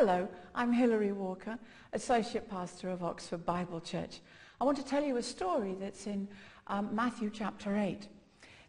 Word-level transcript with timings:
Hello, 0.00 0.28
I'm 0.54 0.72
Hilary 0.72 1.10
Walker, 1.10 1.58
Associate 1.92 2.48
Pastor 2.48 2.88
of 2.88 3.02
Oxford 3.02 3.44
Bible 3.44 3.80
Church. 3.80 4.20
I 4.60 4.64
want 4.64 4.78
to 4.78 4.84
tell 4.84 5.02
you 5.02 5.16
a 5.16 5.22
story 5.24 5.74
that's 5.74 6.06
in 6.06 6.28
um, 6.68 6.94
Matthew 6.94 7.30
chapter 7.34 7.76
8. 7.76 8.06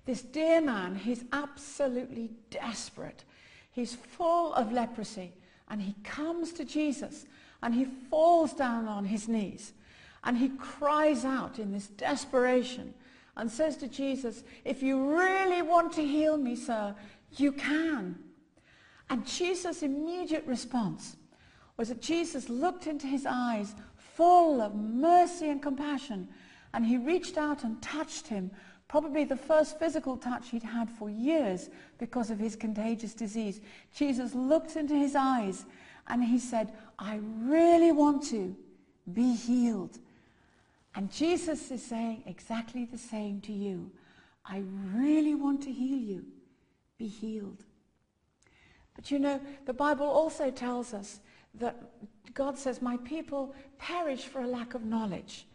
This 0.07 0.23
dear 0.23 0.59
man, 0.59 0.95
he's 0.95 1.25
absolutely 1.31 2.31
desperate. 2.49 3.25
He's 3.71 3.93
full 3.93 4.55
of 4.55 4.71
leprosy 4.71 5.31
and 5.69 5.83
he 5.83 5.93
comes 6.03 6.51
to 6.53 6.65
Jesus 6.65 7.27
and 7.61 7.75
he 7.75 7.85
falls 8.09 8.53
down 8.53 8.87
on 8.87 9.05
his 9.05 9.27
knees 9.27 9.73
and 10.23 10.35
he 10.35 10.49
cries 10.49 11.25
out 11.25 11.59
in 11.59 11.71
this 11.71 11.89
desperation 11.89 12.91
and 13.37 13.51
says 13.51 13.77
to 13.77 13.87
Jesus, 13.87 14.43
if 14.65 14.81
you 14.81 15.15
really 15.15 15.61
want 15.61 15.93
to 15.93 16.03
heal 16.03 16.37
me, 16.37 16.55
sir, 16.55 16.95
you 17.37 17.51
can. 17.51 18.17
And 19.09 19.25
Jesus' 19.25 19.83
immediate 19.83 20.45
response 20.45 21.17
was 21.77 21.89
that 21.89 22.01
Jesus 22.01 22.49
looked 22.49 22.87
into 22.87 23.07
his 23.07 23.25
eyes 23.25 23.73
full 23.95 24.61
of 24.61 24.75
mercy 24.75 25.49
and 25.49 25.61
compassion 25.61 26.27
and 26.73 26.85
he 26.85 26.97
reached 26.97 27.37
out 27.37 27.63
and 27.63 27.81
touched 27.81 28.27
him, 28.27 28.51
probably 28.87 29.23
the 29.23 29.35
first 29.35 29.79
physical 29.79 30.17
touch 30.17 30.49
he'd 30.49 30.63
had 30.63 30.89
for 30.89 31.09
years 31.09 31.69
because 31.97 32.29
of 32.29 32.37
his 32.37 32.55
contagious 32.55 33.13
disease. 33.13 33.61
Jesus 33.95 34.35
looked 34.35 34.75
into 34.75 34.93
his 34.93 35.15
eyes 35.15 35.65
and 36.07 36.23
he 36.23 36.37
said, 36.37 36.73
I 36.97 37.19
really 37.41 37.91
want 37.91 38.23
to 38.29 38.55
be 39.13 39.33
healed. 39.35 39.97
And 40.95 41.11
Jesus 41.11 41.71
is 41.71 41.83
saying 41.83 42.23
exactly 42.25 42.85
the 42.85 42.97
same 42.97 43.41
to 43.41 43.53
you. 43.53 43.91
I 44.45 44.63
really 44.93 45.35
want 45.35 45.63
to 45.63 45.71
heal 45.71 45.97
you. 45.97 46.25
Be 46.97 47.07
healed. 47.07 47.63
But 48.99 49.11
you 49.11 49.17
know, 49.17 49.39
the 49.65 49.71
Bible 49.71 50.07
also 50.07 50.51
tells 50.51 50.93
us 50.93 51.21
that 51.53 51.81
God 52.33 52.57
says, 52.57 52.81
my 52.81 52.97
people 52.97 53.55
perish 53.77 54.25
for 54.25 54.41
a 54.41 54.47
lack 54.47 54.73
of 54.73 54.83
knowledge. 54.83 55.47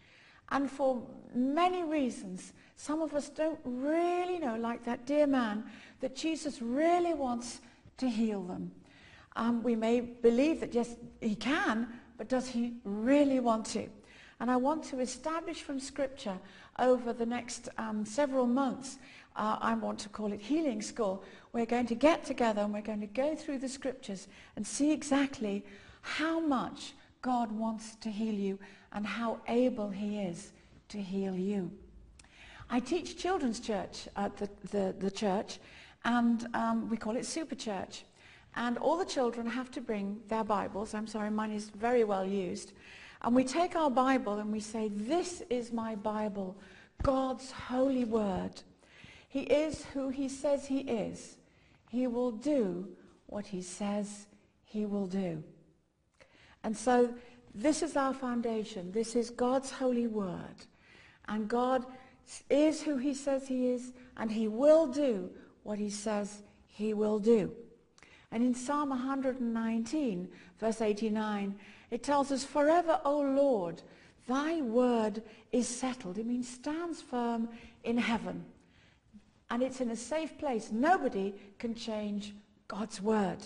And 0.49 0.71
for 0.71 1.07
many 1.35 1.83
reasons, 1.83 2.55
some 2.77 3.03
of 3.03 3.13
us 3.13 3.29
don't 3.29 3.61
really 3.63 4.39
know, 4.39 4.57
like 4.57 4.83
that 4.87 5.05
dear 5.05 5.27
man, 5.27 5.65
that 6.01 6.17
Jesus 6.17 6.63
really 6.63 7.13
wants 7.13 7.61
to 7.99 8.09
heal 8.09 8.43
them. 8.45 8.73
Um, 9.37 9.63
we 9.63 9.77
may 9.77 10.01
believe 10.01 10.61
that 10.61 10.73
yes, 10.73 10.97
he 11.21 11.35
can, 11.35 11.89
but 12.17 12.31
does 12.31 12.49
he 12.49 12.73
really 12.85 13.41
want 13.41 13.67
to? 13.67 13.91
And 14.41 14.51
I 14.51 14.57
want 14.57 14.85
to 14.85 15.01
establish 15.01 15.61
from 15.61 15.79
Scripture 15.79 16.39
over 16.79 17.13
the 17.13 17.27
next 17.27 17.69
um, 17.77 18.07
several 18.07 18.47
months, 18.47 18.97
uh, 19.37 19.59
I 19.61 19.75
want 19.75 19.99
to 20.01 20.09
call 20.09 20.33
it 20.33 20.41
Healing 20.41 20.81
School. 20.83 21.25
We're 21.53 21.67
going 21.67 21.87
to 21.87 21.95
get 21.95 22.25
together 22.25 22.63
and 22.63 22.73
we're 22.73 22.83
going 22.83 23.01
to 23.01 23.07
go 23.07 23.35
through 23.35 23.59
the 23.59 23.69
Scriptures 23.69 24.29
and 24.57 24.67
see 24.67 24.93
exactly 24.93 25.65
how 26.03 26.41
much 26.41 26.95
God 27.23 27.51
wants 27.51 27.97
to 27.97 28.11
heal 28.11 28.35
you 28.35 28.59
and 28.93 29.07
how 29.07 29.41
able 29.49 29.91
he 29.91 30.21
is 30.21 30.53
to 30.89 30.99
heal 30.99 31.35
you. 31.35 31.71
I 32.71 32.81
teach 32.81 33.17
children's 33.17 33.61
church 33.61 34.09
at 34.17 34.37
the, 34.37 34.49
the, 34.71 34.95
the 34.99 35.11
church 35.11 35.59
and 36.05 36.47
um, 36.55 36.89
we 36.89 36.97
call 36.97 37.17
it 37.17 37.27
Super 37.27 37.55
Church. 37.55 38.05
And 38.57 38.79
all 38.79 38.97
the 38.97 39.05
children 39.05 39.47
have 39.47 39.71
to 39.73 39.81
bring 39.81 40.21
their 40.29 40.45
Bibles. 40.45 40.95
I'm 40.95 41.07
sorry, 41.07 41.31
mine 41.31 41.51
is 41.51 41.71
very 41.71 42.05
well 42.05 42.25
used. 42.25 42.73
And 43.23 43.35
we 43.35 43.43
take 43.43 43.75
our 43.75 43.91
Bible 43.91 44.39
and 44.39 44.53
we 44.53 44.61
say, 44.61 44.89
this 44.89 45.43
is 45.51 45.73
my 45.73 45.97
Bible, 45.97 46.57
God's 47.03 47.51
holy 47.51 48.05
word. 48.05 48.63
He 49.35 49.41
is 49.41 49.85
who 49.87 50.11
he 50.11 50.29
says 50.29 50.65
he 50.65 50.83
is. 50.83 51.39
He 51.91 52.07
will 52.07 52.31
do 52.31 52.87
what 53.27 53.45
he 53.45 53.63
says 53.63 54.29
he 54.65 54.87
will 54.87 55.09
do. 55.09 55.43
And 56.63 56.77
so 56.77 57.13
this 57.53 57.83
is 57.83 57.97
our 57.97 58.15
foundation. 58.15 58.93
This 58.93 59.17
is 59.17 59.31
God's 59.31 59.73
holy 59.73 60.07
word. 60.07 60.55
And 61.27 61.49
God 61.49 61.85
is 62.49 62.81
who 62.81 62.97
he 62.97 63.13
says 63.13 63.49
he 63.49 63.73
is, 63.73 63.93
and 64.17 64.31
he 64.31 64.47
will 64.47 64.87
do 64.87 65.29
what 65.65 65.81
he 65.81 65.91
says 65.91 66.45
he 66.69 66.95
will 66.95 67.19
do. 67.19 67.51
And 68.31 68.41
in 68.41 68.55
Psalm 68.55 68.91
119, 68.91 70.29
verse 70.61 70.81
89, 70.81 71.57
it 71.91 72.05
tells 72.05 72.31
us, 72.31 72.45
Forever, 72.45 73.01
O 73.05 73.19
Lord, 73.19 73.83
thy 74.29 74.61
word 74.61 75.25
is 75.51 75.67
settled. 75.67 76.19
It 76.19 76.27
means 76.27 76.49
stands 76.49 77.03
firm 77.03 77.49
in 77.83 77.99
heaven. 77.99 78.45
And 79.51 79.63
it's 79.63 79.81
in 79.81 79.91
a 79.91 79.97
safe 79.97 80.37
place. 80.39 80.71
Nobody 80.73 81.35
can 81.59 81.75
change 81.75 82.35
God's 82.69 83.01
word. 83.01 83.39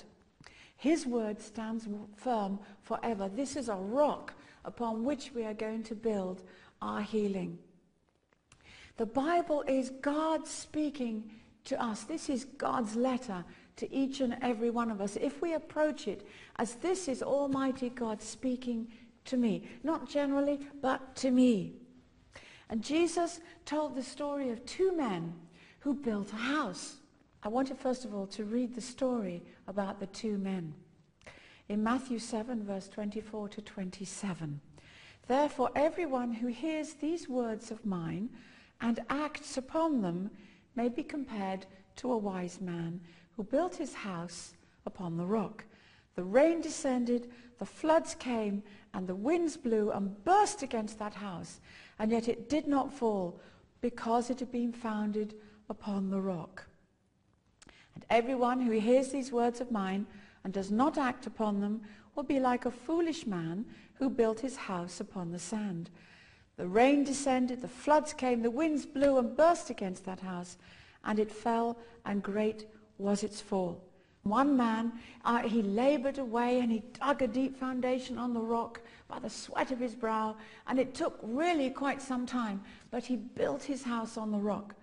His 0.76 1.06
word 1.06 1.40
stands 1.40 1.88
firm 2.16 2.60
forever. 2.82 3.28
This 3.28 3.56
is 3.56 3.68
a 3.68 3.74
rock 3.74 4.34
upon 4.64 5.04
which 5.04 5.32
we 5.34 5.44
are 5.44 5.54
going 5.54 5.82
to 5.84 5.94
build 5.94 6.42
our 6.80 7.02
healing. 7.02 7.58
The 8.96 9.06
Bible 9.06 9.64
is 9.66 9.90
God 10.02 10.46
speaking 10.46 11.30
to 11.64 11.82
us. 11.82 12.04
This 12.04 12.28
is 12.28 12.44
God's 12.44 12.96
letter 12.96 13.44
to 13.76 13.92
each 13.92 14.20
and 14.20 14.36
every 14.42 14.70
one 14.70 14.90
of 14.90 15.00
us. 15.00 15.16
If 15.16 15.40
we 15.40 15.54
approach 15.54 16.08
it 16.08 16.26
as 16.56 16.74
this 16.74 17.08
is 17.08 17.22
Almighty 17.22 17.90
God 17.90 18.22
speaking 18.22 18.88
to 19.26 19.36
me, 19.36 19.68
not 19.82 20.08
generally, 20.08 20.60
but 20.80 21.14
to 21.16 21.30
me. 21.30 21.74
And 22.70 22.82
Jesus 22.82 23.40
told 23.64 23.94
the 23.94 24.02
story 24.02 24.50
of 24.50 24.64
two 24.64 24.96
men 24.96 25.32
who 25.80 25.94
built 25.94 26.32
a 26.32 26.36
house. 26.36 26.96
I 27.42 27.48
want 27.48 27.68
you 27.68 27.76
first 27.76 28.04
of 28.04 28.14
all 28.14 28.26
to 28.28 28.44
read 28.44 28.74
the 28.74 28.80
story 28.80 29.42
about 29.66 30.00
the 30.00 30.06
two 30.06 30.38
men. 30.38 30.74
In 31.68 31.82
Matthew 31.82 32.18
7, 32.18 32.64
verse 32.64 32.88
24 32.88 33.48
to 33.50 33.62
27. 33.62 34.60
Therefore, 35.26 35.70
everyone 35.76 36.32
who 36.32 36.46
hears 36.46 36.94
these 36.94 37.28
words 37.28 37.70
of 37.70 37.84
mine 37.84 38.30
and 38.80 39.00
acts 39.10 39.56
upon 39.56 40.00
them 40.00 40.30
may 40.74 40.88
be 40.88 41.02
compared 41.02 41.66
to 41.96 42.12
a 42.12 42.16
wise 42.16 42.60
man 42.60 43.00
who 43.36 43.44
built 43.44 43.76
his 43.76 43.94
house 43.94 44.54
upon 44.86 45.16
the 45.16 45.26
rock. 45.26 45.64
The 46.16 46.24
rain 46.24 46.60
descended, 46.60 47.30
the 47.58 47.66
floods 47.66 48.14
came, 48.14 48.62
and 48.94 49.06
the 49.06 49.14
winds 49.14 49.56
blew 49.56 49.90
and 49.90 50.24
burst 50.24 50.62
against 50.62 50.98
that 50.98 51.14
house, 51.14 51.60
and 51.98 52.10
yet 52.10 52.28
it 52.28 52.48
did 52.48 52.66
not 52.66 52.92
fall 52.92 53.40
because 53.80 54.30
it 54.30 54.40
had 54.40 54.50
been 54.50 54.72
founded 54.72 55.34
upon 55.68 56.10
the 56.10 56.20
rock. 56.20 56.66
And 57.94 58.04
everyone 58.10 58.60
who 58.60 58.72
hears 58.72 59.08
these 59.08 59.32
words 59.32 59.60
of 59.60 59.70
mine 59.70 60.06
and 60.44 60.52
does 60.52 60.70
not 60.70 60.98
act 60.98 61.26
upon 61.26 61.60
them 61.60 61.82
will 62.14 62.22
be 62.22 62.40
like 62.40 62.64
a 62.64 62.70
foolish 62.70 63.26
man 63.26 63.64
who 63.94 64.08
built 64.08 64.40
his 64.40 64.56
house 64.56 65.00
upon 65.00 65.32
the 65.32 65.38
sand. 65.38 65.90
The 66.56 66.66
rain 66.66 67.04
descended, 67.04 67.60
the 67.60 67.68
floods 67.68 68.12
came, 68.12 68.42
the 68.42 68.50
winds 68.50 68.86
blew 68.86 69.18
and 69.18 69.36
burst 69.36 69.70
against 69.70 70.04
that 70.04 70.20
house, 70.20 70.56
and 71.04 71.18
it 71.18 71.30
fell, 71.30 71.78
and 72.04 72.22
great 72.22 72.66
was 72.98 73.22
its 73.22 73.40
fall. 73.40 73.80
One 74.24 74.56
man, 74.56 74.92
uh, 75.24 75.48
he 75.48 75.62
labored 75.62 76.18
away 76.18 76.60
and 76.60 76.70
he 76.70 76.82
dug 77.00 77.22
a 77.22 77.28
deep 77.28 77.56
foundation 77.56 78.18
on 78.18 78.34
the 78.34 78.40
rock 78.40 78.80
by 79.08 79.18
the 79.20 79.30
sweat 79.30 79.70
of 79.70 79.78
his 79.78 79.94
brow, 79.94 80.36
and 80.66 80.78
it 80.78 80.94
took 80.94 81.18
really 81.22 81.70
quite 81.70 82.02
some 82.02 82.26
time, 82.26 82.62
but 82.90 83.04
he 83.04 83.16
built 83.16 83.62
his 83.62 83.82
house 83.84 84.16
on 84.16 84.30
the 84.30 84.38
rock. 84.38 84.74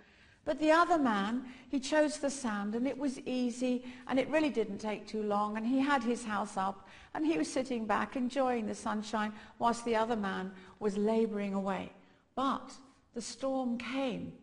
But 0.45 0.59
the 0.59 0.71
other 0.71 1.00
man, 1.00 1.44
he 1.69 1.80
chose 1.80 2.19
the 2.19 2.30
sand 2.30 2.75
and 2.75 2.88
it 2.88 2.97
was 2.97 3.19
easy 3.21 3.83
and 4.07 4.19
it 4.19 4.30
really 4.30 4.51
didn't 4.51 4.77
take 4.77 5.07
too 5.07 5.24
long 5.24 5.57
and 5.57 5.65
he 5.65 5.80
had 5.80 6.03
his 6.03 6.24
house 6.24 6.56
up 6.56 6.88
and 7.15 7.25
he 7.25 7.38
was 7.38 7.51
sitting 7.51 7.88
back 7.88 8.15
enjoying 8.15 8.68
the 8.68 8.75
sunshine 8.75 9.33
whilst 9.57 9.83
the 9.86 9.95
other 9.95 10.15
man 10.15 10.51
was 10.80 10.97
laboring 10.97 11.56
away. 11.56 11.92
But 12.36 12.74
the 13.15 13.21
storm 13.21 13.80
came 13.80 14.33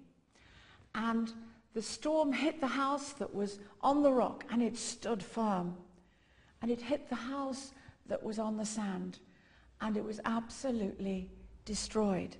and 0.96 1.32
the 1.72 1.82
storm 1.82 2.32
hit 2.32 2.60
the 2.60 2.66
house 2.66 3.12
that 3.14 3.32
was 3.32 3.60
on 3.80 4.02
the 4.02 4.12
rock 4.12 4.44
and 4.50 4.60
it 4.60 4.76
stood 4.76 5.22
firm. 5.22 5.76
And 6.60 6.70
it 6.70 6.80
hit 6.80 7.08
the 7.08 7.14
house 7.14 7.72
that 8.06 8.22
was 8.22 8.40
on 8.40 8.56
the 8.56 8.66
sand 8.66 9.20
and 9.80 9.96
it 9.96 10.04
was 10.04 10.20
absolutely 10.24 11.30
destroyed. 11.64 12.36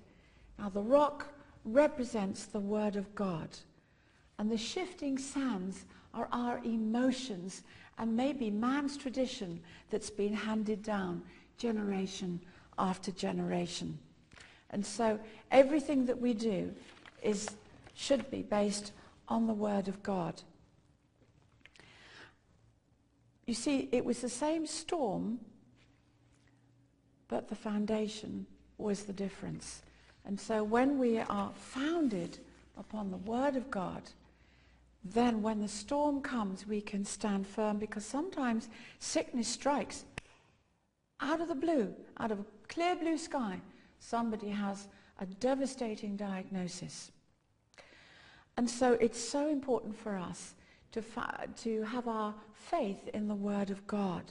Now 0.59 0.69
the 0.69 0.83
rock 0.83 1.29
represents 1.65 2.45
the 2.45 2.61
Word 2.61 2.97
of 2.97 3.15
God. 3.15 3.49
And 4.39 4.51
the 4.51 4.59
shifting 4.59 5.19
sands 5.19 5.85
are 6.15 6.29
our 6.33 6.59
emotions 6.65 7.63
and 7.99 8.17
maybe 8.17 8.51
man's 8.51 8.97
tradition 8.97 9.61
that's 9.91 10.11
been 10.11 10.35
handed 10.35 10.83
down 10.83 11.23
generation 11.59 12.41
after 12.79 13.11
generation. 13.13 13.99
And 14.71 14.85
so 14.85 15.21
everything 15.51 16.07
that 16.07 16.21
we 16.21 16.35
do 16.35 16.75
is, 17.23 17.49
should 17.95 18.31
be 18.31 18.43
based 18.43 18.93
on 19.29 19.47
the 19.47 19.53
Word 19.53 19.89
of 19.89 20.03
God. 20.03 20.43
You 23.47 23.55
see, 23.55 23.89
it 23.93 24.05
was 24.05 24.21
the 24.21 24.29
same 24.29 24.67
storm, 24.67 25.41
but 27.29 27.49
the 27.49 27.55
foundation 27.55 28.47
was 28.79 29.05
the 29.05 29.13
difference. 29.13 29.83
And 30.25 30.41
so 30.41 30.63
when 30.63 30.99
we 30.99 31.19
are 31.19 31.53
founded 31.55 32.39
upon 32.79 33.11
the 33.11 33.17
Word 33.19 33.57
of 33.57 33.71
God, 33.71 34.03
then 35.05 35.43
when 35.43 35.61
the 35.61 35.69
storm 35.69 36.21
comes, 36.21 36.67
we 36.67 36.81
can 36.81 37.05
stand 37.05 37.47
firm 37.47 37.79
because 37.79 38.05
sometimes 38.05 38.69
sickness 39.01 39.49
strikes 39.49 40.05
out 41.21 41.41
of 41.41 41.49
the 41.49 41.55
blue, 41.55 41.95
out 42.19 42.31
of 42.31 42.41
a 42.41 42.45
clear 42.69 42.97
blue 42.97 43.17
sky, 43.17 43.61
somebody 44.01 44.49
has 44.49 44.89
a 45.21 45.27
devastating 45.27 46.17
diagnosis. 46.17 47.13
And 48.57 48.69
so 48.69 48.95
it's 48.95 49.21
so 49.21 49.49
important 49.49 49.97
for 49.97 50.17
us 50.17 50.55
to, 50.93 51.03
to 51.63 51.83
have 51.85 52.09
our 52.09 52.35
faith 52.53 53.09
in 53.15 53.29
the 53.29 53.35
Word 53.35 53.71
of 53.71 53.87
God. 53.87 54.25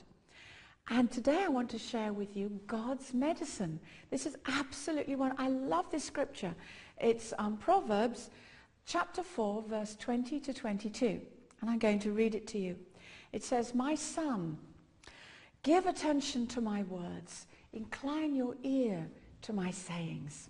And 0.91 1.09
today 1.09 1.41
I 1.41 1.47
want 1.47 1.69
to 1.69 1.79
share 1.79 2.11
with 2.11 2.35
you 2.35 2.59
God's 2.67 3.13
medicine. 3.13 3.79
This 4.09 4.25
is 4.25 4.35
absolutely 4.45 5.15
one. 5.15 5.33
I 5.37 5.47
love 5.47 5.89
this 5.89 6.03
scripture. 6.03 6.53
It's 6.99 7.33
um, 7.39 7.55
Proverbs 7.55 8.29
chapter 8.85 9.23
4, 9.23 9.63
verse 9.69 9.95
20 9.95 10.41
to 10.41 10.53
22. 10.53 11.21
And 11.61 11.69
I'm 11.69 11.79
going 11.79 11.99
to 11.99 12.11
read 12.11 12.35
it 12.35 12.45
to 12.47 12.57
you. 12.59 12.75
It 13.31 13.41
says, 13.41 13.73
My 13.73 13.95
son, 13.95 14.57
give 15.63 15.85
attention 15.85 16.45
to 16.47 16.59
my 16.59 16.83
words. 16.83 17.47
Incline 17.71 18.35
your 18.35 18.57
ear 18.61 19.07
to 19.43 19.53
my 19.53 19.71
sayings. 19.71 20.49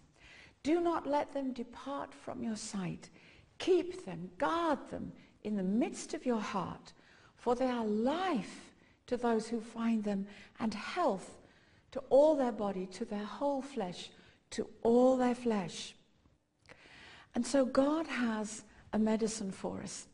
Do 0.63 0.81
not 0.81 1.05
let 1.05 1.31
them 1.31 1.53
depart 1.53 2.15
from 2.15 2.41
your 2.41 2.55
sight. 2.55 3.11
Keep 3.59 4.05
them, 4.05 4.31
guard 4.39 4.79
them 4.89 5.11
in 5.43 5.55
the 5.55 5.61
midst 5.61 6.15
of 6.15 6.25
your 6.25 6.41
heart, 6.41 6.93
for 7.37 7.53
they 7.53 7.67
are 7.67 7.85
life 7.85 8.70
to 9.11 9.17
those 9.17 9.49
who 9.49 9.59
find 9.59 10.05
them 10.05 10.25
and 10.61 10.73
health 10.73 11.37
to 11.91 11.99
all 12.09 12.33
their 12.33 12.53
body, 12.53 12.85
to 12.85 13.03
their 13.03 13.25
whole 13.25 13.61
flesh, 13.61 14.09
to 14.51 14.65
all 14.83 15.17
their 15.17 15.35
flesh. 15.35 15.95
And 17.35 17.45
so 17.45 17.65
God 17.65 18.07
has 18.07 18.63
a 18.93 18.99
medicine 18.99 19.51
for 19.51 19.81
us. 19.81 20.07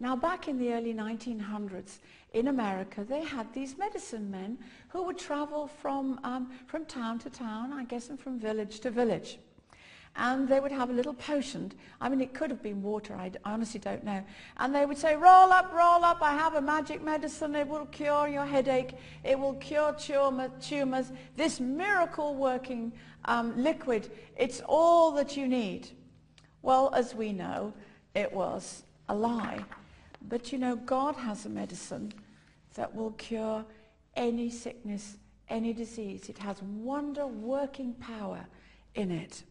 Now 0.00 0.16
back 0.16 0.48
in 0.48 0.58
the 0.58 0.72
early 0.72 0.92
1900s 0.92 1.98
in 2.32 2.48
America, 2.48 3.04
they 3.04 3.22
had 3.22 3.52
these 3.54 3.78
medicine 3.78 4.28
men 4.28 4.58
who 4.88 5.04
would 5.04 5.16
travel 5.18 5.68
from, 5.68 6.18
um, 6.24 6.50
from 6.66 6.86
town 6.86 7.20
to 7.20 7.30
town, 7.30 7.72
I 7.72 7.84
guess, 7.84 8.10
and 8.10 8.18
from 8.18 8.40
village 8.40 8.80
to 8.80 8.90
village 8.90 9.38
and 10.16 10.48
they 10.48 10.60
would 10.60 10.70
have 10.70 10.90
a 10.90 10.92
little 10.92 11.14
potion. 11.14 11.72
I 12.00 12.08
mean, 12.08 12.20
it 12.20 12.34
could 12.34 12.50
have 12.50 12.62
been 12.62 12.82
water. 12.82 13.14
I 13.14 13.32
honestly 13.44 13.80
don't 13.80 14.04
know. 14.04 14.22
And 14.58 14.74
they 14.74 14.86
would 14.86 14.98
say, 14.98 15.16
roll 15.16 15.52
up, 15.52 15.72
roll 15.72 16.04
up. 16.04 16.18
I 16.22 16.34
have 16.34 16.54
a 16.54 16.60
magic 16.60 17.02
medicine. 17.02 17.54
It 17.56 17.66
will 17.66 17.86
cure 17.86 18.28
your 18.28 18.44
headache. 18.44 18.92
It 19.24 19.38
will 19.38 19.54
cure 19.54 19.92
tumor, 19.92 20.50
tumors. 20.60 21.10
This 21.36 21.58
miracle 21.58 22.36
working 22.36 22.92
um, 23.24 23.60
liquid, 23.60 24.10
it's 24.36 24.62
all 24.66 25.10
that 25.12 25.36
you 25.36 25.48
need. 25.48 25.88
Well, 26.62 26.94
as 26.94 27.14
we 27.14 27.32
know, 27.32 27.72
it 28.14 28.32
was 28.32 28.84
a 29.08 29.14
lie. 29.14 29.64
But 30.28 30.52
you 30.52 30.58
know, 30.58 30.76
God 30.76 31.16
has 31.16 31.44
a 31.44 31.48
medicine 31.48 32.12
that 32.74 32.94
will 32.94 33.12
cure 33.12 33.64
any 34.16 34.48
sickness, 34.48 35.16
any 35.48 35.72
disease. 35.72 36.28
It 36.28 36.38
has 36.38 36.62
wonder 36.62 37.26
working 37.26 37.94
power 37.94 38.46
in 38.94 39.10
it. 39.10 39.42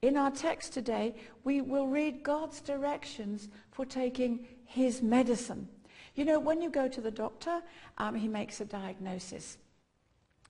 In 0.00 0.16
our 0.16 0.30
text 0.30 0.72
today, 0.72 1.14
we 1.42 1.60
will 1.60 1.88
read 1.88 2.22
God's 2.22 2.60
directions 2.60 3.48
for 3.72 3.84
taking 3.84 4.46
his 4.64 5.02
medicine. 5.02 5.68
You 6.14 6.24
know, 6.24 6.38
when 6.38 6.62
you 6.62 6.70
go 6.70 6.88
to 6.88 7.00
the 7.00 7.10
doctor, 7.10 7.62
um, 7.98 8.14
he 8.14 8.28
makes 8.28 8.60
a 8.60 8.64
diagnosis. 8.64 9.58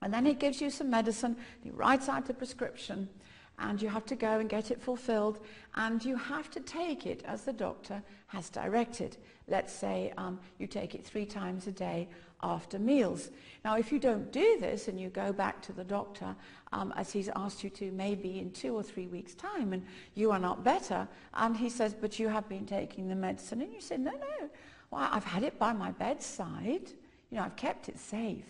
And 0.02 0.12
then 0.12 0.26
he 0.26 0.34
gives 0.34 0.60
you 0.60 0.70
some 0.70 0.90
medicine, 0.90 1.36
he 1.62 1.70
writes 1.70 2.08
out 2.08 2.26
the 2.26 2.34
prescription, 2.34 3.08
and 3.58 3.80
you 3.82 3.88
have 3.88 4.06
to 4.06 4.14
go 4.14 4.38
and 4.38 4.48
get 4.48 4.70
it 4.70 4.80
fulfilled, 4.80 5.40
and 5.74 6.04
you 6.04 6.16
have 6.16 6.50
to 6.50 6.60
take 6.60 7.06
it 7.06 7.22
as 7.24 7.42
the 7.42 7.52
doctor 7.52 8.02
has 8.28 8.50
directed. 8.50 9.16
Let's 9.48 9.72
say 9.72 10.12
um, 10.16 10.38
you 10.58 10.66
take 10.66 10.94
it 10.94 11.04
three 11.04 11.26
times 11.26 11.66
a 11.66 11.72
day 11.72 12.08
after 12.42 12.78
meals. 12.78 13.30
Now, 13.64 13.76
if 13.76 13.90
you 13.90 13.98
don't 13.98 14.30
do 14.30 14.58
this 14.60 14.88
and 14.88 15.00
you 15.00 15.08
go 15.08 15.32
back 15.32 15.60
to 15.62 15.72
the 15.72 15.84
doctor, 15.84 16.36
um, 16.72 16.92
as 16.96 17.12
he's 17.12 17.28
asked 17.34 17.64
you 17.64 17.70
to 17.70 17.90
maybe 17.92 18.38
in 18.38 18.50
two 18.52 18.74
or 18.74 18.82
three 18.82 19.06
weeks' 19.06 19.34
time, 19.34 19.72
and 19.72 19.84
you 20.14 20.30
are 20.30 20.38
not 20.38 20.62
better, 20.62 21.08
and 21.34 21.56
he 21.56 21.68
says, 21.68 21.94
but 21.94 22.18
you 22.18 22.28
have 22.28 22.48
been 22.48 22.66
taking 22.66 23.08
the 23.08 23.14
medicine, 23.14 23.60
and 23.62 23.72
you 23.72 23.80
say, 23.80 23.96
no, 23.96 24.12
no, 24.12 24.50
well, 24.90 25.08
I've 25.10 25.24
had 25.24 25.42
it 25.42 25.58
by 25.58 25.72
my 25.72 25.90
bedside. 25.92 26.90
You 27.30 27.38
know, 27.38 27.42
I've 27.42 27.56
kept 27.56 27.88
it 27.88 27.98
safe. 27.98 28.46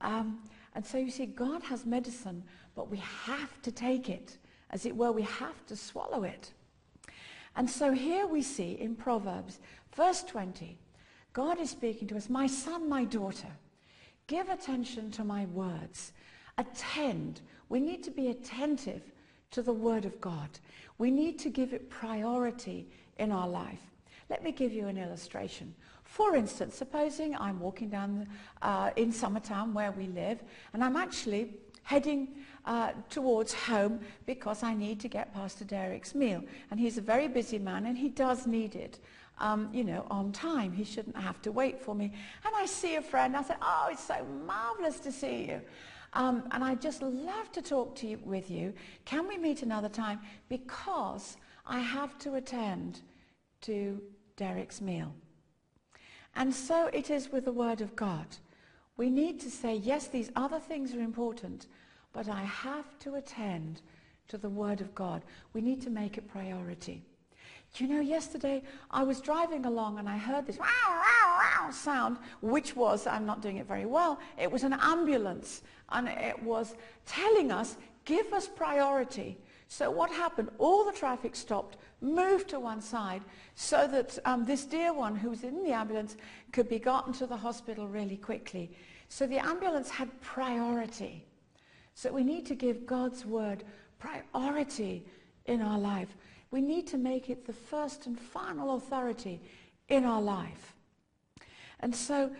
Um, 0.00 0.40
and 0.74 0.84
so 0.84 0.98
you 0.98 1.10
see, 1.10 1.26
God 1.26 1.62
has 1.64 1.86
medicine, 1.86 2.42
but 2.74 2.90
we 2.90 2.98
have 2.98 3.62
to 3.62 3.72
take 3.72 4.08
it. 4.08 4.38
As 4.70 4.86
it 4.86 4.94
were, 4.94 5.12
we 5.12 5.22
have 5.22 5.64
to 5.66 5.76
swallow 5.76 6.24
it. 6.24 6.52
And 7.56 7.70
so 7.70 7.92
here 7.92 8.26
we 8.26 8.42
see 8.42 8.72
in 8.72 8.96
Proverbs, 8.96 9.60
verse 9.94 10.22
20, 10.24 10.78
God 11.32 11.60
is 11.60 11.70
speaking 11.70 12.08
to 12.08 12.16
us, 12.16 12.28
my 12.28 12.46
son, 12.46 12.88
my 12.88 13.04
daughter, 13.04 13.48
give 14.26 14.48
attention 14.48 15.10
to 15.12 15.24
my 15.24 15.46
words. 15.46 16.12
Attend. 16.58 17.40
We 17.68 17.80
need 17.80 18.04
to 18.04 18.10
be 18.10 18.28
attentive 18.28 19.02
to 19.50 19.62
the 19.62 19.72
word 19.72 20.04
of 20.04 20.20
God. 20.20 20.48
We 20.98 21.10
need 21.10 21.38
to 21.40 21.48
give 21.48 21.72
it 21.72 21.90
priority 21.90 22.88
in 23.18 23.32
our 23.32 23.48
life. 23.48 23.80
Let 24.30 24.42
me 24.42 24.52
give 24.52 24.72
you 24.72 24.86
an 24.86 24.96
illustration. 24.96 25.74
For 26.04 26.36
instance, 26.36 26.76
supposing 26.76 27.36
I'm 27.36 27.58
walking 27.58 27.88
down 27.88 28.28
uh, 28.62 28.90
in 28.96 29.12
Summertown 29.12 29.72
where 29.72 29.92
we 29.92 30.06
live, 30.06 30.42
and 30.72 30.84
I'm 30.84 30.96
actually 30.96 31.54
heading 31.84 32.28
uh, 32.64 32.92
towards 33.10 33.52
home 33.52 34.00
because 34.26 34.62
I 34.62 34.74
need 34.74 34.98
to 35.00 35.08
get 35.08 35.34
Pastor 35.34 35.64
Derek's 35.64 36.14
meal. 36.14 36.42
And 36.70 36.80
he's 36.80 36.98
a 36.98 37.02
very 37.02 37.28
busy 37.28 37.58
man 37.58 37.86
and 37.86 37.96
he 37.96 38.08
does 38.08 38.46
need 38.46 38.74
it. 38.74 38.98
Um, 39.38 39.68
you 39.72 39.82
know, 39.82 40.06
on 40.10 40.30
time. 40.30 40.72
He 40.72 40.84
shouldn't 40.84 41.16
have 41.16 41.42
to 41.42 41.50
wait 41.50 41.80
for 41.80 41.92
me. 41.92 42.12
And 42.44 42.54
I 42.56 42.66
see 42.66 42.94
a 42.94 43.02
friend. 43.02 43.36
I 43.36 43.42
said, 43.42 43.56
oh, 43.60 43.88
it's 43.90 44.04
so 44.04 44.24
marvelous 44.46 45.00
to 45.00 45.10
see 45.10 45.46
you. 45.46 45.60
Um, 46.12 46.44
and 46.52 46.62
I 46.62 46.76
just 46.76 47.02
love 47.02 47.50
to 47.52 47.60
talk 47.60 47.96
to 47.96 48.06
you 48.06 48.20
with 48.24 48.48
you. 48.50 48.72
Can 49.04 49.26
we 49.26 49.36
meet 49.36 49.62
another 49.62 49.88
time? 49.88 50.20
Because 50.48 51.36
I 51.66 51.80
have 51.80 52.16
to 52.20 52.34
attend 52.34 53.00
to 53.62 54.00
Derek's 54.36 54.80
meal. 54.80 55.12
And 56.36 56.54
so 56.54 56.86
it 56.92 57.10
is 57.10 57.32
with 57.32 57.44
the 57.44 57.52
Word 57.52 57.80
of 57.80 57.96
God. 57.96 58.26
We 58.96 59.10
need 59.10 59.40
to 59.40 59.50
say, 59.50 59.76
yes, 59.76 60.06
these 60.06 60.30
other 60.36 60.60
things 60.60 60.94
are 60.94 61.00
important, 61.00 61.66
but 62.12 62.28
I 62.28 62.42
have 62.42 62.98
to 63.00 63.16
attend 63.16 63.80
to 64.28 64.38
the 64.38 64.48
Word 64.48 64.80
of 64.80 64.94
God. 64.94 65.22
We 65.52 65.60
need 65.60 65.82
to 65.82 65.90
make 65.90 66.16
it 66.18 66.28
priority. 66.28 67.02
You 67.76 67.88
know, 67.88 68.00
yesterday 68.00 68.62
I 68.90 69.02
was 69.02 69.20
driving 69.20 69.66
along 69.66 69.98
and 69.98 70.08
I 70.08 70.16
heard 70.16 70.46
this 70.46 70.58
wow, 70.58 70.66
wow, 70.88 71.38
wow 71.62 71.70
sound, 71.72 72.18
which 72.40 72.76
was, 72.76 73.06
I'm 73.06 73.26
not 73.26 73.42
doing 73.42 73.56
it 73.56 73.66
very 73.66 73.86
well, 73.86 74.20
it 74.38 74.50
was 74.50 74.62
an 74.62 74.74
ambulance. 74.74 75.62
And 75.90 76.08
it 76.08 76.40
was 76.42 76.76
telling 77.04 77.50
us, 77.50 77.76
give 78.04 78.32
us 78.32 78.46
priority. 78.46 79.38
So 79.66 79.90
what 79.90 80.10
happened? 80.10 80.50
All 80.58 80.84
the 80.84 80.92
traffic 80.92 81.34
stopped, 81.34 81.78
moved 82.00 82.48
to 82.50 82.60
one 82.60 82.80
side, 82.80 83.22
so 83.56 83.88
that 83.88 84.18
um, 84.24 84.44
this 84.44 84.64
dear 84.64 84.92
one 84.92 85.16
who 85.16 85.30
was 85.30 85.42
in 85.42 85.64
the 85.64 85.72
ambulance 85.72 86.16
could 86.52 86.68
be 86.68 86.78
gotten 86.78 87.12
to 87.14 87.26
the 87.26 87.36
hospital 87.36 87.88
really 87.88 88.16
quickly. 88.16 88.70
So 89.08 89.26
the 89.26 89.38
ambulance 89.38 89.90
had 89.90 90.08
priority. 90.20 91.26
So 91.94 92.12
we 92.12 92.22
need 92.22 92.46
to 92.46 92.54
give 92.54 92.86
God's 92.86 93.26
word 93.26 93.64
priority 93.98 95.06
in 95.46 95.60
our 95.60 95.78
life. 95.78 96.16
We 96.54 96.60
need 96.60 96.86
to 96.86 96.98
make 96.98 97.30
it 97.30 97.46
the 97.46 97.52
first 97.52 98.06
and 98.06 98.16
final 98.16 98.76
authority 98.76 99.40
in 99.88 100.04
our 100.04 100.22
life. 100.22 100.76
And 101.80 101.92
so 101.92 102.30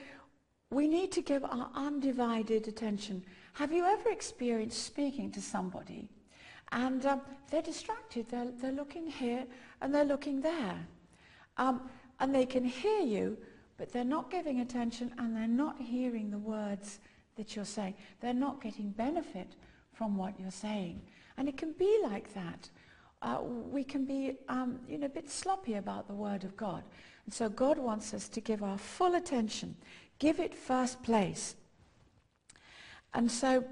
we 0.70 0.86
need 0.86 1.10
to 1.10 1.20
give 1.20 1.42
our 1.42 1.68
undivided 1.74 2.68
attention. 2.68 3.24
Have 3.54 3.72
you 3.72 3.84
ever 3.84 4.10
experienced 4.10 4.84
speaking 4.84 5.32
to 5.32 5.42
somebody 5.42 6.08
and 6.70 7.04
um, 7.06 7.22
they're 7.50 7.60
distracted? 7.60 8.28
They're, 8.30 8.52
they're 8.52 8.70
looking 8.70 9.08
here 9.08 9.46
and 9.80 9.92
they're 9.92 10.04
looking 10.04 10.40
there. 10.40 10.86
Um, 11.56 11.80
and 12.20 12.32
they 12.32 12.46
can 12.46 12.64
hear 12.64 13.00
you, 13.00 13.36
but 13.78 13.92
they're 13.92 14.04
not 14.04 14.30
giving 14.30 14.60
attention 14.60 15.12
and 15.18 15.36
they're 15.36 15.48
not 15.48 15.80
hearing 15.80 16.30
the 16.30 16.38
words 16.38 17.00
that 17.34 17.56
you're 17.56 17.64
saying. 17.64 17.94
They're 18.20 18.32
not 18.32 18.62
getting 18.62 18.90
benefit 18.90 19.56
from 19.92 20.16
what 20.16 20.38
you're 20.38 20.52
saying. 20.52 21.02
And 21.36 21.48
it 21.48 21.56
can 21.56 21.72
be 21.72 21.98
like 22.04 22.32
that. 22.34 22.70
Uh, 23.24 23.38
we 23.42 23.82
can 23.82 24.04
be 24.04 24.36
um, 24.50 24.78
you 24.86 24.98
know, 24.98 25.06
a 25.06 25.08
bit 25.08 25.30
sloppy 25.30 25.74
about 25.74 26.06
the 26.06 26.14
Word 26.14 26.44
of 26.44 26.54
God. 26.58 26.84
And 27.24 27.32
so 27.32 27.48
God 27.48 27.78
wants 27.78 28.12
us 28.12 28.28
to 28.28 28.40
give 28.42 28.62
our 28.62 28.76
full 28.76 29.14
attention, 29.14 29.74
give 30.18 30.40
it 30.40 30.54
first 30.54 31.02
place. 31.02 31.56
And 33.14 33.30
so 33.30 33.64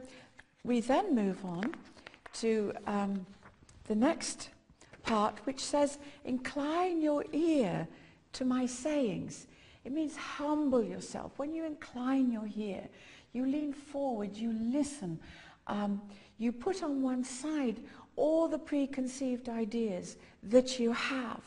we 0.64 0.80
then 0.80 1.14
move 1.14 1.44
on 1.44 1.74
to 2.40 2.72
um, 2.86 3.26
the 3.88 3.94
next 3.94 4.48
part, 5.02 5.38
which 5.44 5.60
says, 5.60 5.98
incline 6.24 7.02
your 7.02 7.22
ear 7.32 7.86
to 8.32 8.46
my 8.46 8.64
sayings. 8.64 9.48
It 9.84 9.92
means 9.92 10.16
humble 10.16 10.82
yourself. 10.82 11.32
When 11.36 11.52
you 11.52 11.66
incline 11.66 12.32
your 12.32 12.48
ear, 12.56 12.88
you 13.34 13.44
lean 13.44 13.74
forward, 13.74 14.34
you 14.34 14.54
listen, 14.54 15.20
um, 15.66 16.00
you 16.38 16.52
put 16.52 16.82
on 16.82 17.02
one 17.02 17.22
side 17.22 17.80
all 18.16 18.48
the 18.48 18.58
preconceived 18.58 19.48
ideas 19.48 20.16
that 20.42 20.78
you 20.78 20.92
have. 20.92 21.42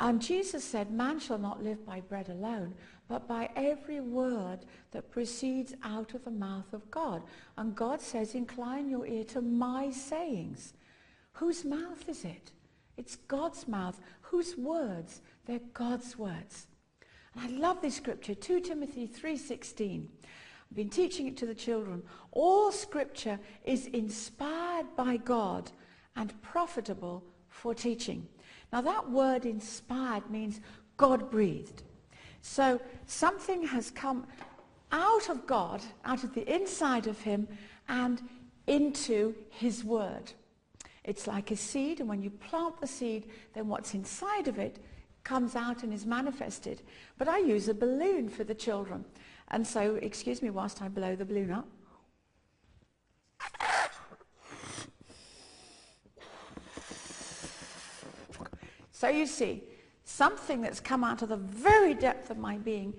And 0.00 0.20
Jesus 0.20 0.64
said, 0.64 0.90
man 0.90 1.20
shall 1.20 1.38
not 1.38 1.62
live 1.62 1.86
by 1.86 2.00
bread 2.00 2.28
alone, 2.28 2.74
but 3.08 3.28
by 3.28 3.50
every 3.54 4.00
word 4.00 4.60
that 4.90 5.10
proceeds 5.10 5.74
out 5.84 6.14
of 6.14 6.24
the 6.24 6.30
mouth 6.30 6.72
of 6.72 6.90
God. 6.90 7.22
And 7.56 7.76
God 7.76 8.00
says, 8.00 8.34
incline 8.34 8.88
your 8.88 9.06
ear 9.06 9.24
to 9.24 9.40
my 9.40 9.90
sayings. 9.90 10.74
Whose 11.34 11.64
mouth 11.64 12.08
is 12.08 12.24
it? 12.24 12.50
It's 12.96 13.16
God's 13.16 13.68
mouth. 13.68 14.00
Whose 14.22 14.56
words? 14.56 15.20
They're 15.46 15.60
God's 15.72 16.18
words. 16.18 16.66
And 17.34 17.44
I 17.44 17.58
love 17.58 17.80
this 17.80 17.96
scripture, 17.96 18.34
2 18.34 18.60
Timothy 18.60 19.06
3.16. 19.08 20.06
I've 20.72 20.76
been 20.76 20.88
teaching 20.88 21.26
it 21.26 21.36
to 21.36 21.44
the 21.44 21.54
children. 21.54 22.02
All 22.30 22.72
scripture 22.72 23.38
is 23.62 23.88
inspired 23.88 24.86
by 24.96 25.18
God 25.18 25.70
and 26.16 26.32
profitable 26.40 27.22
for 27.50 27.74
teaching. 27.74 28.26
Now 28.72 28.80
that 28.80 29.10
word 29.10 29.44
inspired 29.44 30.30
means 30.30 30.62
God 30.96 31.30
breathed. 31.30 31.82
So 32.40 32.80
something 33.04 33.66
has 33.66 33.90
come 33.90 34.26
out 34.92 35.28
of 35.28 35.46
God, 35.46 35.82
out 36.06 36.24
of 36.24 36.32
the 36.32 36.50
inside 36.50 37.06
of 37.06 37.20
him 37.20 37.48
and 37.86 38.22
into 38.66 39.34
his 39.50 39.84
word. 39.84 40.32
It's 41.04 41.26
like 41.26 41.50
a 41.50 41.56
seed 41.56 42.00
and 42.00 42.08
when 42.08 42.22
you 42.22 42.30
plant 42.30 42.80
the 42.80 42.86
seed, 42.86 43.26
then 43.52 43.68
what's 43.68 43.92
inside 43.92 44.48
of 44.48 44.58
it 44.58 44.78
comes 45.22 45.54
out 45.54 45.82
and 45.82 45.92
is 45.92 46.06
manifested. 46.06 46.80
But 47.18 47.28
I 47.28 47.40
use 47.40 47.68
a 47.68 47.74
balloon 47.74 48.30
for 48.30 48.44
the 48.44 48.54
children. 48.54 49.04
And 49.52 49.66
so, 49.66 49.96
excuse 49.96 50.40
me 50.42 50.50
whilst 50.50 50.80
I 50.80 50.88
blow 50.88 51.14
the 51.14 51.24
balloon 51.24 51.50
up. 51.52 51.68
So 59.02 59.08
you 59.08 59.26
see, 59.26 59.64
something 60.04 60.60
that's 60.60 60.78
come 60.78 61.02
out 61.02 61.22
of 61.22 61.28
the 61.28 61.36
very 61.36 61.92
depth 61.92 62.30
of 62.30 62.38
my 62.38 62.56
being 62.56 62.94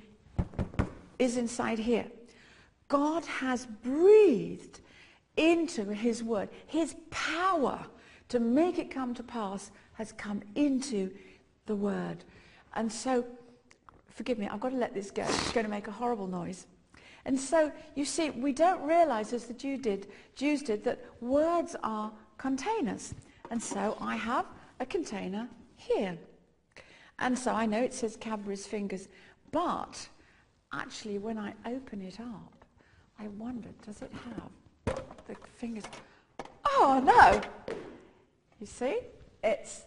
is 1.18 1.38
inside 1.38 1.80
here. 1.80 2.08
God 2.90 3.24
has 3.24 3.66
breathed 3.66 4.82
into 5.38 5.86
his 5.86 6.22
word. 6.22 6.50
His 6.68 6.96
power 7.10 7.86
to 8.28 8.40
make 8.42 8.80
it 8.80 8.92
come 8.92 9.14
to 9.14 9.24
pass 9.24 9.72
has 9.94 10.12
come 10.12 10.42
into 10.56 11.10
the 11.68 11.76
word. 11.76 12.26
And 12.76 12.92
so, 12.92 13.24
forgive 14.14 14.38
me, 14.38 14.48
I've 14.48 14.60
got 14.60 14.70
to 14.70 14.78
let 14.78 14.94
this 14.94 15.12
go. 15.12 15.24
It's 15.24 15.52
going 15.52 15.66
to 15.66 15.72
make 15.72 15.88
a 15.88 15.92
horrible 15.92 16.28
noise. 16.28 16.68
And 17.26 17.40
so, 17.40 17.72
you 17.96 18.06
see, 18.06 18.30
we 18.32 18.52
don't 18.52 18.82
realize, 18.82 19.34
as 19.34 19.46
the 19.46 19.54
Jew 19.54 19.78
did, 19.78 20.08
Jews 20.36 20.62
did, 20.62 20.84
that 20.84 21.04
words 21.22 21.76
are 21.84 22.12
containers. 22.38 23.14
And 23.50 23.62
so 23.62 23.98
I 24.02 24.16
have 24.16 24.46
a 24.80 24.86
container 24.86 25.48
here. 25.78 26.18
And 27.20 27.38
so 27.38 27.54
I 27.54 27.66
know 27.66 27.82
it 27.82 27.94
says 27.94 28.18
Cadbury's 28.18 28.68
fingers, 28.68 29.08
but 29.52 30.08
actually 30.74 31.18
when 31.20 31.38
I 31.38 31.54
open 31.66 32.02
it 32.02 32.20
up, 32.20 32.66
I 33.20 33.28
wonder, 33.28 33.70
does 33.86 34.02
it 34.02 34.12
have 34.26 34.96
the 35.28 35.36
fingers? 35.56 35.84
Oh 36.66 37.02
no! 37.04 37.76
You 38.60 38.66
see, 38.66 39.00
it's 39.44 39.84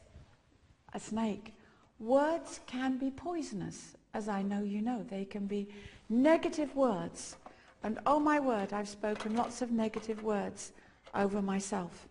a 0.95 1.01
snake. 1.01 1.55
Words 1.99 2.61
can 2.67 2.99
be 2.99 3.11
poisonous, 3.11 3.96
as 4.17 4.29
I 4.29 4.43
know 4.43 4.63
you 4.63 4.83
know. 4.83 5.05
They 5.09 5.25
can 5.25 5.47
be 5.47 5.69
negative 6.09 6.75
words. 6.75 7.37
And 7.83 7.99
oh 8.07 8.19
my 8.19 8.41
word, 8.41 8.73
I've 8.73 8.89
spoken 8.89 9.37
lots 9.37 9.63
of 9.63 9.71
negative 9.71 10.23
words 10.23 10.73
over 11.15 11.41
myself. 11.41 12.09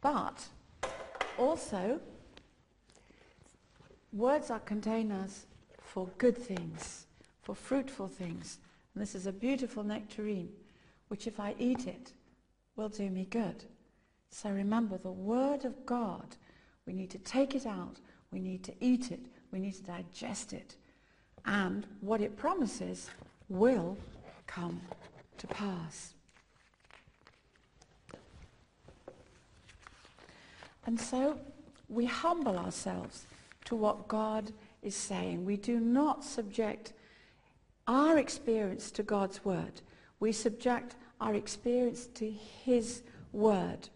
But 0.00 0.46
also, 1.38 2.00
Words 4.12 4.50
are 4.50 4.60
containers 4.60 5.44
for 5.82 6.08
good 6.16 6.36
things, 6.36 7.06
for 7.42 7.54
fruitful 7.54 8.08
things. 8.08 8.58
And 8.94 9.02
this 9.02 9.14
is 9.14 9.26
a 9.26 9.32
beautiful 9.32 9.84
nectarine, 9.84 10.48
which 11.08 11.26
if 11.26 11.38
I 11.38 11.54
eat 11.58 11.86
it, 11.86 12.12
will 12.74 12.88
do 12.88 13.10
me 13.10 13.26
good. 13.28 13.64
So 14.30 14.50
remember, 14.50 14.96
the 14.96 15.10
Word 15.10 15.66
of 15.66 15.84
God, 15.84 16.36
we 16.86 16.94
need 16.94 17.10
to 17.10 17.18
take 17.18 17.54
it 17.54 17.66
out, 17.66 18.00
we 18.30 18.40
need 18.40 18.64
to 18.64 18.74
eat 18.80 19.10
it, 19.10 19.26
we 19.52 19.58
need 19.58 19.74
to 19.74 19.82
digest 19.82 20.52
it. 20.52 20.76
And 21.44 21.86
what 22.00 22.20
it 22.20 22.36
promises 22.36 23.08
will 23.48 23.96
come 24.46 24.80
to 25.38 25.46
pass. 25.46 26.14
And 30.84 31.00
so 31.00 31.38
we 31.88 32.06
humble 32.06 32.58
ourselves 32.58 33.26
to 33.66 33.76
what 33.76 34.08
God 34.08 34.52
is 34.82 34.94
saying. 34.94 35.44
We 35.44 35.56
do 35.56 35.80
not 35.80 36.24
subject 36.24 36.92
our 37.86 38.18
experience 38.18 38.90
to 38.92 39.02
God's 39.02 39.44
word. 39.44 39.80
We 40.20 40.32
subject 40.32 40.96
our 41.20 41.34
experience 41.34 42.06
to 42.14 42.30
his 42.64 43.02
word. 43.32 43.88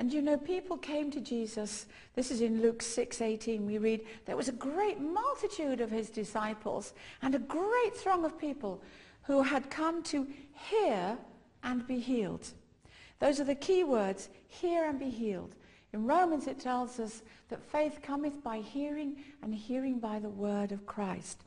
And 0.00 0.10
you 0.10 0.22
know, 0.22 0.38
people 0.38 0.78
came 0.78 1.10
to 1.10 1.20
Jesus. 1.20 1.84
This 2.14 2.30
is 2.30 2.40
in 2.40 2.62
Luke 2.62 2.78
6:18. 2.78 3.66
We 3.66 3.76
read, 3.76 4.06
there 4.24 4.34
was 4.34 4.48
a 4.48 4.52
great 4.52 4.98
multitude 4.98 5.82
of 5.82 5.90
his 5.90 6.08
disciples 6.08 6.94
and 7.20 7.34
a 7.34 7.38
great 7.38 7.94
throng 7.94 8.24
of 8.24 8.38
people 8.38 8.80
who 9.24 9.42
had 9.42 9.68
come 9.68 10.02
to 10.04 10.26
hear 10.54 11.18
and 11.62 11.86
be 11.86 12.00
healed. 12.00 12.48
Those 13.18 13.40
are 13.40 13.44
the 13.44 13.54
key 13.54 13.84
words, 13.84 14.30
hear 14.48 14.86
and 14.86 14.98
be 14.98 15.10
healed. 15.10 15.54
In 15.92 16.06
Romans 16.06 16.46
it 16.46 16.58
tells 16.58 16.98
us 16.98 17.20
that 17.50 17.62
faith 17.62 18.00
cometh 18.00 18.42
by 18.42 18.60
hearing 18.60 19.22
and 19.42 19.54
hearing 19.54 19.98
by 19.98 20.18
the 20.18 20.30
word 20.30 20.72
of 20.72 20.86
Christ. 20.86 21.44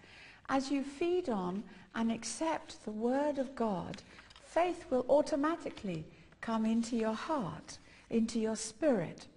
As 0.48 0.69
you 0.69 0.83
feed 0.83 1.27
on 1.27 1.63
and 1.95 2.12
accept 2.12 2.86
the 2.86 2.91
word 2.91 3.39
of 3.39 3.55
God, 3.55 4.03
faith 4.45 4.86
will 4.91 5.07
automatically 5.10 6.05
come 6.39 6.67
into 6.67 6.95
your 6.95 7.15
heart, 7.15 7.79
into 8.10 8.39
your 8.39 8.55
spirit. 8.55 9.27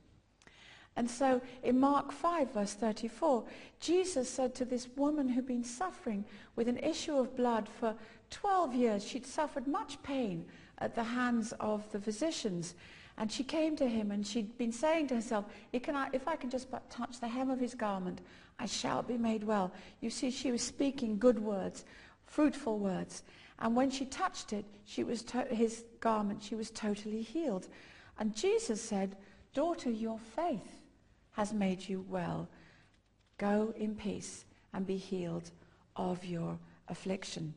And 0.96 1.11
so 1.11 1.42
in 1.62 1.78
Mark 1.78 2.11
5 2.11 2.54
verse 2.54 2.73
34, 2.75 3.44
Jesus 3.80 4.30
said 4.30 4.54
to 4.54 4.64
this 4.64 4.88
woman 4.96 5.28
who'd 5.28 5.46
been 5.46 5.64
suffering 5.64 6.25
with 6.56 6.68
an 6.68 6.78
issue 6.78 7.16
of 7.16 7.37
blood 7.37 7.68
for 7.68 7.94
12 8.30 8.75
years, 8.75 9.06
she'd 9.06 9.26
suffered 9.26 9.66
much 9.66 10.02
pain 10.02 10.46
at 10.78 10.94
the 10.94 11.04
hands 11.04 11.52
of 11.61 11.90
the 11.92 12.00
physicians. 12.00 12.75
And 13.18 13.30
she 13.30 13.44
came 13.44 13.76
to 13.76 13.87
him 13.87 14.11
and 14.11 14.26
she'd 14.26 14.56
been 14.58 14.73
saying 14.73 15.08
to 15.08 15.14
herself, 15.14 15.46
if 15.73 16.28
I 16.28 16.37
can 16.37 16.50
just 16.50 16.70
but 16.70 16.88
touch 16.90 17.20
the 17.20 17.28
hem 17.28 17.50
of 17.50 17.61
his 17.61 17.75
garment, 17.75 18.20
I 18.58 18.66
shall 18.66 19.02
be 19.02 19.18
made 19.18 19.44
well. 19.44 19.73
You 20.00 20.11
see, 20.11 20.30
she 20.30 20.50
was 20.50 20.62
speaking 20.62 21.18
good 21.18 21.38
words, 21.38 21.85
fruitful 22.26 22.78
words. 22.78 23.23
And 23.58 23.75
when 23.76 23.90
she 23.90 24.04
touched 24.06 24.52
it, 24.52 24.64
she 24.85 25.04
was 25.04 25.25
his 25.50 25.85
garment, 26.00 26.42
she 26.42 26.54
was 26.54 26.70
totally 26.70 27.23
healed. 27.23 27.68
And 28.18 28.35
Jesus 28.35 28.80
said, 28.80 29.16
daughter, 29.52 29.90
your 29.90 30.18
faith 30.18 30.82
has 31.32 31.52
made 31.52 31.88
you 31.88 32.04
well. 32.08 32.49
Go 33.38 33.75
in 33.76 33.94
peace 33.94 34.44
and 34.73 34.87
be 34.87 34.96
healed 34.96 35.50
of 35.96 36.25
your 36.25 36.58
affliction. 36.88 37.54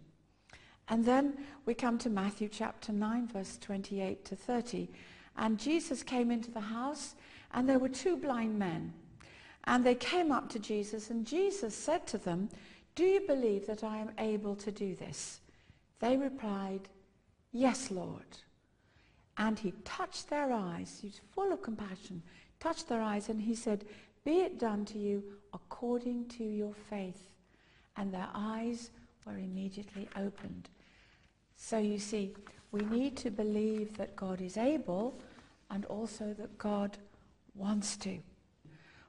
And 0.90 1.06
then 1.06 1.38
we 1.66 1.74
come 1.74 1.98
to 2.00 2.10
Matthew 2.10 2.50
chapter 2.50 2.92
9, 2.92 3.28
verse 3.28 3.58
28 3.62 4.26
to 4.26 4.36
30. 4.36 4.90
And 5.38 5.60
Jesus 5.60 6.04
came 6.04 6.32
into 6.32 6.52
the 6.52 6.60
house, 6.60 7.16
and 7.54 7.70
there 7.70 7.80
were 7.80 7.90
two 7.90 8.18
blind 8.18 8.58
men. 8.58 8.94
And 9.66 9.86
they 9.86 9.96
came 9.96 10.32
up 10.32 10.50
to 10.50 10.60
Jesus, 10.60 11.10
and 11.10 11.26
Jesus 11.26 11.76
said 11.76 12.08
to 12.08 12.18
them, 12.18 12.50
Do 12.96 13.04
you 13.04 13.22
believe 13.28 13.68
that 13.68 13.84
I 13.84 13.98
am 13.98 14.12
able 14.18 14.56
to 14.56 14.72
do 14.72 14.96
this? 14.96 15.42
They 16.00 16.18
replied, 16.18 16.90
Yes, 17.52 17.92
Lord. 17.92 18.26
And 19.40 19.58
he 19.58 19.72
touched 19.86 20.30
their 20.30 20.52
eyes. 20.52 21.00
He 21.02 21.08
was 21.08 21.22
full 21.34 21.52
of 21.52 21.62
compassion. 21.62 22.22
Touched 22.60 22.90
their 22.90 23.02
eyes, 23.02 23.30
and 23.30 23.42
he 23.42 23.56
said, 23.56 23.86
Be 24.26 24.42
it 24.42 24.60
done 24.60 24.86
to 24.86 25.00
you 25.00 25.24
according 25.54 26.28
to 26.38 26.44
your 26.44 26.74
faith. 26.90 27.32
And 27.96 28.14
their 28.14 28.28
eyes 28.36 28.92
were 29.26 29.38
immediately 29.38 30.10
opened. 30.16 30.70
So 31.56 31.78
you 31.78 32.00
see, 32.00 32.34
we 32.72 32.82
need 32.82 33.16
to 33.18 33.32
believe 33.32 33.98
that 33.98 34.16
God 34.16 34.42
is 34.42 34.58
able 34.58 35.20
and 35.72 35.86
also 35.86 36.34
that 36.38 36.58
God 36.58 36.98
wants 37.56 37.96
to. 37.98 38.20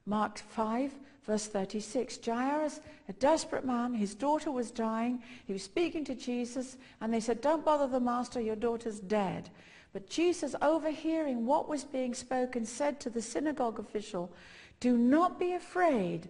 Mark 0.06 0.38
5, 0.38 0.92
verse 1.24 1.46
36. 1.46 2.18
Jairus, 2.24 2.80
a 3.08 3.12
desperate 3.14 3.64
man, 3.64 3.94
his 3.94 4.14
daughter 4.14 4.50
was 4.50 4.70
dying. 4.70 5.22
He 5.46 5.52
was 5.52 5.62
speaking 5.62 6.04
to 6.04 6.14
Jesus, 6.14 6.76
and 7.00 7.12
they 7.12 7.20
said, 7.20 7.40
Don't 7.40 7.64
bother 7.64 7.88
the 7.88 8.00
master, 8.00 8.40
your 8.40 8.56
daughter's 8.56 9.00
dead. 9.00 9.50
But 9.92 10.08
Jesus, 10.08 10.54
overhearing 10.62 11.46
what 11.46 11.68
was 11.68 11.84
being 11.84 12.14
spoken, 12.14 12.64
said 12.64 13.00
to 13.00 13.10
the 13.10 13.22
synagogue 13.22 13.78
official, 13.80 14.30
Do 14.78 14.96
not 14.96 15.38
be 15.38 15.52
afraid, 15.52 16.28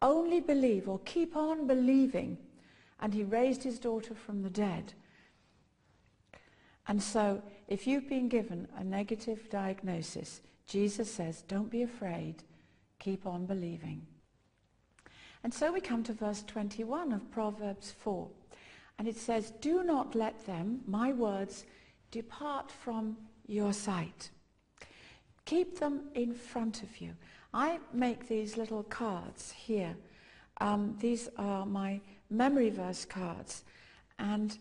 only 0.00 0.40
believe 0.40 0.88
or 0.88 1.00
keep 1.00 1.36
on 1.36 1.66
believing. 1.66 2.38
And 3.00 3.14
he 3.14 3.24
raised 3.24 3.62
his 3.62 3.78
daughter 3.78 4.14
from 4.14 4.42
the 4.42 4.50
dead. 4.50 4.92
And 6.86 7.02
so 7.02 7.42
if 7.68 7.86
you've 7.86 8.08
been 8.08 8.28
given 8.28 8.66
a 8.76 8.84
negative 8.84 9.48
diagnosis, 9.48 10.40
Jesus 10.66 11.10
says, 11.10 11.42
don't 11.48 11.70
be 11.70 11.82
afraid, 11.82 12.42
keep 12.98 13.26
on 13.26 13.46
believing. 13.46 14.06
And 15.42 15.54
so 15.54 15.72
we 15.72 15.80
come 15.80 16.02
to 16.04 16.12
verse 16.12 16.42
21 16.42 17.12
of 17.12 17.30
Proverbs 17.30 17.92
4. 17.92 18.28
And 18.98 19.08
it 19.08 19.16
says, 19.16 19.52
Do 19.60 19.82
not 19.82 20.14
let 20.14 20.46
them, 20.46 20.80
my 20.86 21.12
words, 21.12 21.64
depart 22.10 22.70
from 22.70 23.16
your 23.46 23.72
sight. 23.72 24.30
Keep 25.44 25.78
them 25.78 26.02
in 26.14 26.32
front 26.34 26.82
of 26.82 27.00
you. 27.00 27.12
I 27.52 27.78
make 27.92 28.28
these 28.28 28.56
little 28.56 28.84
cards 28.84 29.50
here. 29.50 29.96
Um, 30.60 30.96
these 31.00 31.28
are 31.36 31.66
my 31.66 32.00
memory 32.30 32.70
verse 32.70 33.04
cards. 33.04 33.64
And 34.18 34.56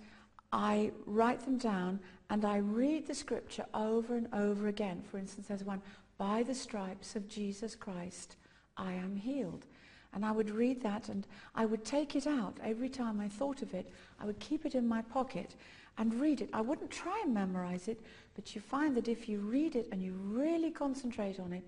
I 0.52 0.92
write 1.06 1.42
them 1.42 1.58
down 1.58 2.00
and 2.30 2.46
I 2.46 2.58
read 2.58 3.08
the 3.08 3.14
scripture 3.14 3.66
over 3.74 4.16
and 4.16 4.28
over 4.34 4.68
again. 4.68 5.04
For 5.10 5.18
instance, 5.18 5.48
there's 5.48 5.64
one, 5.64 5.82
by 6.18 6.44
the 6.44 6.56
stripes 6.56 7.16
of 7.16 7.28
Jesus 7.28 7.76
Christ, 7.76 8.36
I 8.78 8.94
am 8.94 9.16
healed. 9.16 9.66
And 10.14 10.26
I 10.26 10.32
would 10.32 10.50
read 10.50 10.82
that 10.82 11.10
and 11.10 11.28
I 11.54 11.66
would 11.66 11.86
take 11.86 12.16
it 12.16 12.26
out 12.26 12.58
every 12.64 12.90
time 12.90 13.20
I 13.20 13.28
thought 13.28 13.62
of 13.62 13.74
it. 13.76 13.92
I 14.20 14.26
would 14.26 14.40
keep 14.40 14.66
it 14.66 14.74
in 14.74 14.88
my 14.88 15.04
pocket 15.04 15.56
and 16.00 16.20
read 16.20 16.42
it. 16.42 16.50
I 16.54 16.62
wouldn't 16.62 16.90
try 16.90 17.22
and 17.24 17.34
memorize 17.34 17.90
it, 17.90 18.00
but 18.34 18.56
you 18.56 18.62
find 18.62 18.96
that 18.96 19.10
if 19.10 19.28
you 19.28 19.40
read 19.40 19.76
it 19.76 19.90
and 19.92 20.02
you 20.02 20.14
really 20.14 20.72
concentrate 20.72 21.40
on 21.40 21.52
it, 21.54 21.64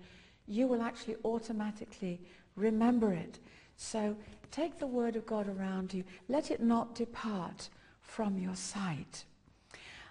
you 0.48 0.66
will 0.66 0.82
actually 0.82 1.16
automatically 1.24 2.18
remember 2.56 3.12
it. 3.12 3.38
So 3.76 4.16
take 4.50 4.78
the 4.78 4.86
word 4.86 5.16
of 5.16 5.26
God 5.26 5.48
around 5.48 5.92
you. 5.92 6.02
Let 6.28 6.50
it 6.50 6.62
not 6.62 6.94
depart 6.94 7.68
from 8.00 8.38
your 8.38 8.56
sight. 8.56 9.24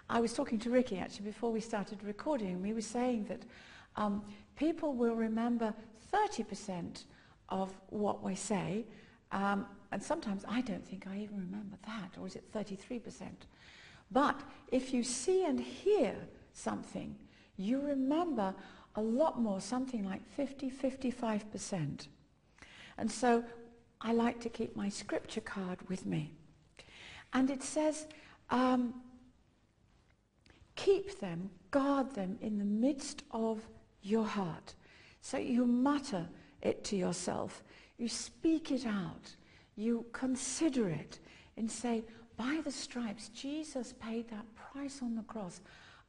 I 0.08 0.20
was 0.20 0.32
talking 0.32 0.58
to 0.60 0.70
Ricky 0.70 0.98
actually 0.98 1.26
before 1.26 1.50
we 1.50 1.60
started 1.60 2.02
recording. 2.04 2.62
We 2.62 2.72
were 2.72 2.80
saying 2.80 3.24
that 3.24 3.42
um, 3.96 4.22
people 4.56 4.94
will 4.94 5.16
remember 5.16 5.74
30% 6.12 7.04
of 7.48 7.72
what 7.88 8.22
we 8.22 8.34
say, 8.36 8.84
um, 9.32 9.66
and 9.90 10.02
sometimes 10.02 10.44
I 10.48 10.60
don't 10.60 10.86
think 10.86 11.06
I 11.06 11.18
even 11.18 11.38
remember 11.38 11.76
that, 11.86 12.18
or 12.20 12.26
is 12.26 12.36
it 12.36 12.50
33%? 12.52 13.26
But 14.12 14.40
if 14.70 14.92
you 14.92 15.02
see 15.02 15.44
and 15.44 15.58
hear 15.58 16.14
something, 16.52 17.16
you 17.56 17.80
remember 17.80 18.54
a 18.96 19.00
lot 19.00 19.40
more, 19.40 19.60
something 19.60 20.04
like 20.04 20.26
50, 20.36 20.70
55%. 20.70 22.08
And 22.98 23.10
so 23.10 23.44
I 24.00 24.12
like 24.12 24.40
to 24.40 24.48
keep 24.48 24.76
my 24.76 24.88
scripture 24.88 25.40
card 25.40 25.78
with 25.88 26.04
me. 26.04 26.32
And 27.32 27.50
it 27.50 27.62
says, 27.62 28.06
um, 28.50 28.94
keep 30.76 31.18
them, 31.20 31.50
guard 31.70 32.14
them 32.14 32.36
in 32.42 32.58
the 32.58 32.64
midst 32.64 33.22
of 33.30 33.66
your 34.02 34.26
heart. 34.26 34.74
So 35.20 35.38
you 35.38 35.64
mutter 35.64 36.28
it 36.60 36.84
to 36.84 36.96
yourself. 36.96 37.62
You 37.96 38.08
speak 38.08 38.70
it 38.70 38.84
out. 38.86 39.34
You 39.76 40.04
consider 40.12 40.88
it 40.88 41.18
and 41.56 41.70
say, 41.70 42.04
by 42.42 42.60
the 42.64 42.72
stripes, 42.72 43.28
Jesus 43.28 43.94
paid 44.00 44.28
that 44.30 44.46
price 44.56 44.98
on 45.00 45.14
the 45.14 45.22
cross. 45.22 45.60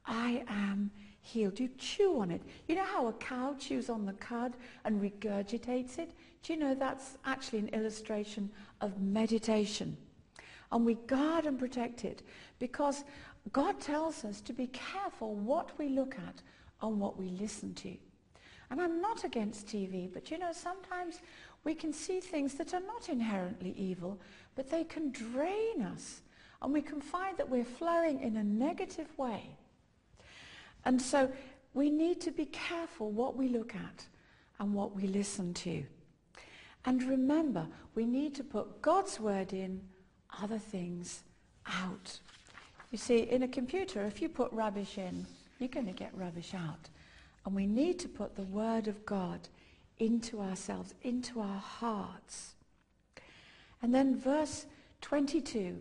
I 0.04 0.42
am 0.48 0.90
healed. 1.20 1.60
You 1.60 1.70
chew 1.78 2.18
on 2.18 2.32
it. 2.32 2.42
You 2.66 2.74
know 2.74 2.84
how 2.84 3.06
a 3.06 3.12
cow 3.12 3.54
chews 3.56 3.88
on 3.88 4.04
the 4.04 4.14
cud 4.14 4.54
and 4.84 5.00
regurgitates 5.00 5.98
it? 5.98 6.10
Do 6.42 6.52
you 6.52 6.58
know 6.58 6.74
that's 6.74 7.18
actually 7.24 7.60
an 7.60 7.68
illustration 7.68 8.50
of 8.80 9.00
meditation? 9.00 9.96
And 10.72 10.84
we 10.84 10.94
guard 11.06 11.46
and 11.46 11.56
protect 11.56 12.04
it 12.04 12.22
because 12.58 13.04
God 13.52 13.78
tells 13.78 14.24
us 14.24 14.40
to 14.40 14.52
be 14.52 14.66
careful 14.68 15.36
what 15.36 15.78
we 15.78 15.88
look 15.88 16.16
at 16.16 16.42
and 16.82 16.98
what 16.98 17.16
we 17.16 17.28
listen 17.28 17.74
to. 17.74 17.94
And 18.70 18.80
I'm 18.80 19.00
not 19.00 19.22
against 19.22 19.68
TV, 19.68 20.12
but 20.12 20.32
you 20.32 20.38
know, 20.38 20.52
sometimes 20.52 21.20
we 21.62 21.76
can 21.76 21.92
see 21.92 22.18
things 22.18 22.54
that 22.54 22.74
are 22.74 22.80
not 22.80 23.08
inherently 23.08 23.72
evil, 23.76 24.18
but 24.56 24.68
they 24.68 24.82
can 24.82 25.12
drain 25.12 25.82
us. 25.82 26.22
And 26.64 26.72
we 26.72 26.80
can 26.80 27.02
find 27.02 27.36
that 27.36 27.50
we're 27.50 27.62
flowing 27.62 28.20
in 28.20 28.38
a 28.38 28.42
negative 28.42 29.18
way. 29.18 29.50
And 30.86 31.00
so 31.00 31.30
we 31.74 31.90
need 31.90 32.22
to 32.22 32.30
be 32.30 32.46
careful 32.46 33.10
what 33.10 33.36
we 33.36 33.48
look 33.48 33.74
at 33.74 34.06
and 34.58 34.72
what 34.72 34.96
we 34.96 35.06
listen 35.06 35.52
to. 35.52 35.84
And 36.86 37.02
remember, 37.02 37.66
we 37.94 38.06
need 38.06 38.34
to 38.36 38.42
put 38.42 38.80
God's 38.80 39.20
word 39.20 39.52
in, 39.52 39.82
other 40.42 40.58
things 40.58 41.24
out. 41.66 42.18
You 42.90 42.96
see, 42.96 43.18
in 43.18 43.42
a 43.42 43.48
computer, 43.48 44.06
if 44.06 44.22
you 44.22 44.30
put 44.30 44.50
rubbish 44.50 44.96
in, 44.96 45.26
you're 45.58 45.68
going 45.68 45.86
to 45.86 45.92
get 45.92 46.16
rubbish 46.16 46.54
out. 46.54 46.88
And 47.44 47.54
we 47.54 47.66
need 47.66 47.98
to 47.98 48.08
put 48.08 48.36
the 48.36 48.42
Word 48.42 48.88
of 48.88 49.04
God 49.04 49.48
into 49.98 50.40
ourselves, 50.40 50.94
into 51.02 51.40
our 51.40 51.58
hearts. 51.58 52.54
And 53.82 53.94
then 53.94 54.16
verse 54.16 54.64
22, 55.02 55.78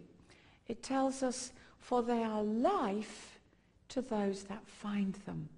it 0.67 0.83
tells 0.83 1.23
us, 1.23 1.51
for 1.79 2.01
they 2.01 2.23
are 2.23 2.43
life 2.43 3.39
to 3.89 4.01
those 4.01 4.43
that 4.43 4.67
find 4.67 5.13
them. 5.25 5.49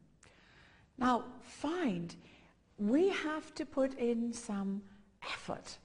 Now, 0.97 1.25
find, 1.43 2.15
we 2.77 3.09
have 3.09 3.53
to 3.55 3.65
put 3.65 3.97
in 3.97 4.33
some 4.33 4.81
effort. 5.31 5.77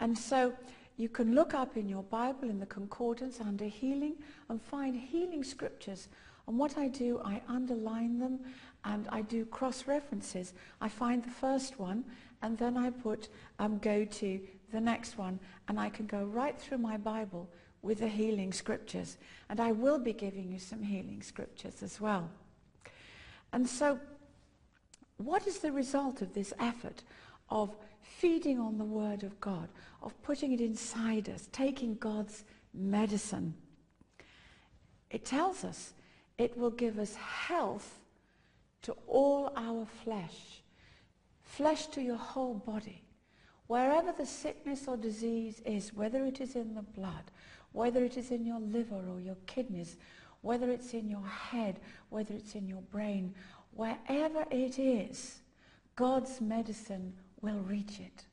And 0.00 0.16
so 0.16 0.52
you 0.96 1.08
can 1.08 1.34
look 1.34 1.54
up 1.54 1.76
in 1.76 1.88
your 1.88 2.02
Bible 2.04 2.50
in 2.50 2.58
the 2.58 2.66
concordance 2.66 3.40
under 3.40 3.64
healing 3.64 4.16
and 4.48 4.60
find 4.60 4.96
healing 4.96 5.44
scriptures. 5.44 6.08
And 6.46 6.58
what 6.58 6.78
I 6.78 6.88
do, 6.88 7.20
I 7.24 7.42
underline 7.48 8.18
them 8.18 8.40
and 8.84 9.06
I 9.10 9.22
do 9.22 9.44
cross 9.44 9.86
references. 9.86 10.54
I 10.80 10.88
find 10.88 11.22
the 11.22 11.30
first 11.30 11.78
one 11.78 12.04
and 12.42 12.56
then 12.56 12.76
I 12.76 12.90
put 12.90 13.28
um, 13.58 13.78
go 13.78 14.04
to 14.04 14.40
the 14.72 14.80
next 14.80 15.18
one 15.18 15.38
and 15.68 15.78
I 15.78 15.88
can 15.88 16.06
go 16.06 16.24
right 16.24 16.58
through 16.58 16.78
my 16.78 16.96
Bible 16.96 17.48
with 17.82 18.00
the 18.00 18.08
healing 18.08 18.52
scriptures. 18.52 19.16
And 19.48 19.60
I 19.60 19.72
will 19.72 19.98
be 19.98 20.12
giving 20.12 20.50
you 20.50 20.58
some 20.58 20.82
healing 20.82 21.22
scriptures 21.22 21.82
as 21.82 22.00
well. 22.00 22.30
And 23.52 23.68
so 23.68 23.98
what 25.18 25.46
is 25.46 25.58
the 25.58 25.72
result 25.72 26.22
of 26.22 26.32
this 26.32 26.52
effort 26.58 27.02
of 27.50 27.74
feeding 28.02 28.58
on 28.58 28.78
the 28.78 28.84
Word 28.84 29.22
of 29.22 29.40
God, 29.40 29.68
of 30.02 30.20
putting 30.22 30.52
it 30.52 30.60
inside 30.60 31.28
us, 31.28 31.48
taking 31.52 31.96
God's 31.96 32.44
medicine? 32.72 33.54
It 35.10 35.24
tells 35.24 35.64
us 35.64 35.92
it 36.36 36.56
will 36.56 36.70
give 36.70 36.98
us 36.98 37.14
health 37.16 37.98
to 38.82 38.96
all 39.06 39.52
our 39.56 39.86
flesh, 40.04 40.62
flesh 41.42 41.86
to 41.88 42.00
your 42.00 42.16
whole 42.16 42.54
body. 42.54 43.02
Wherever 43.66 44.12
the 44.12 44.24
sickness 44.24 44.86
or 44.86 44.96
disease 44.96 45.60
is, 45.66 45.92
whether 45.92 46.24
it 46.24 46.40
is 46.40 46.54
in 46.54 46.74
the 46.74 46.82
blood, 46.82 47.30
whether 47.78 48.02
it 48.02 48.16
is 48.16 48.32
in 48.32 48.44
your 48.44 48.58
liver 48.58 49.00
or 49.08 49.20
your 49.20 49.36
kidneys, 49.46 49.98
whether 50.40 50.68
it's 50.68 50.94
in 50.94 51.08
your 51.08 51.24
head, 51.24 51.78
whether 52.08 52.34
it's 52.34 52.56
in 52.56 52.66
your 52.66 52.82
brain, 52.90 53.32
wherever 53.76 54.44
it 54.50 54.80
is, 54.80 55.42
God's 55.94 56.40
medicine 56.40 57.12
will 57.40 57.60
reach 57.60 58.00
it. 58.00 58.24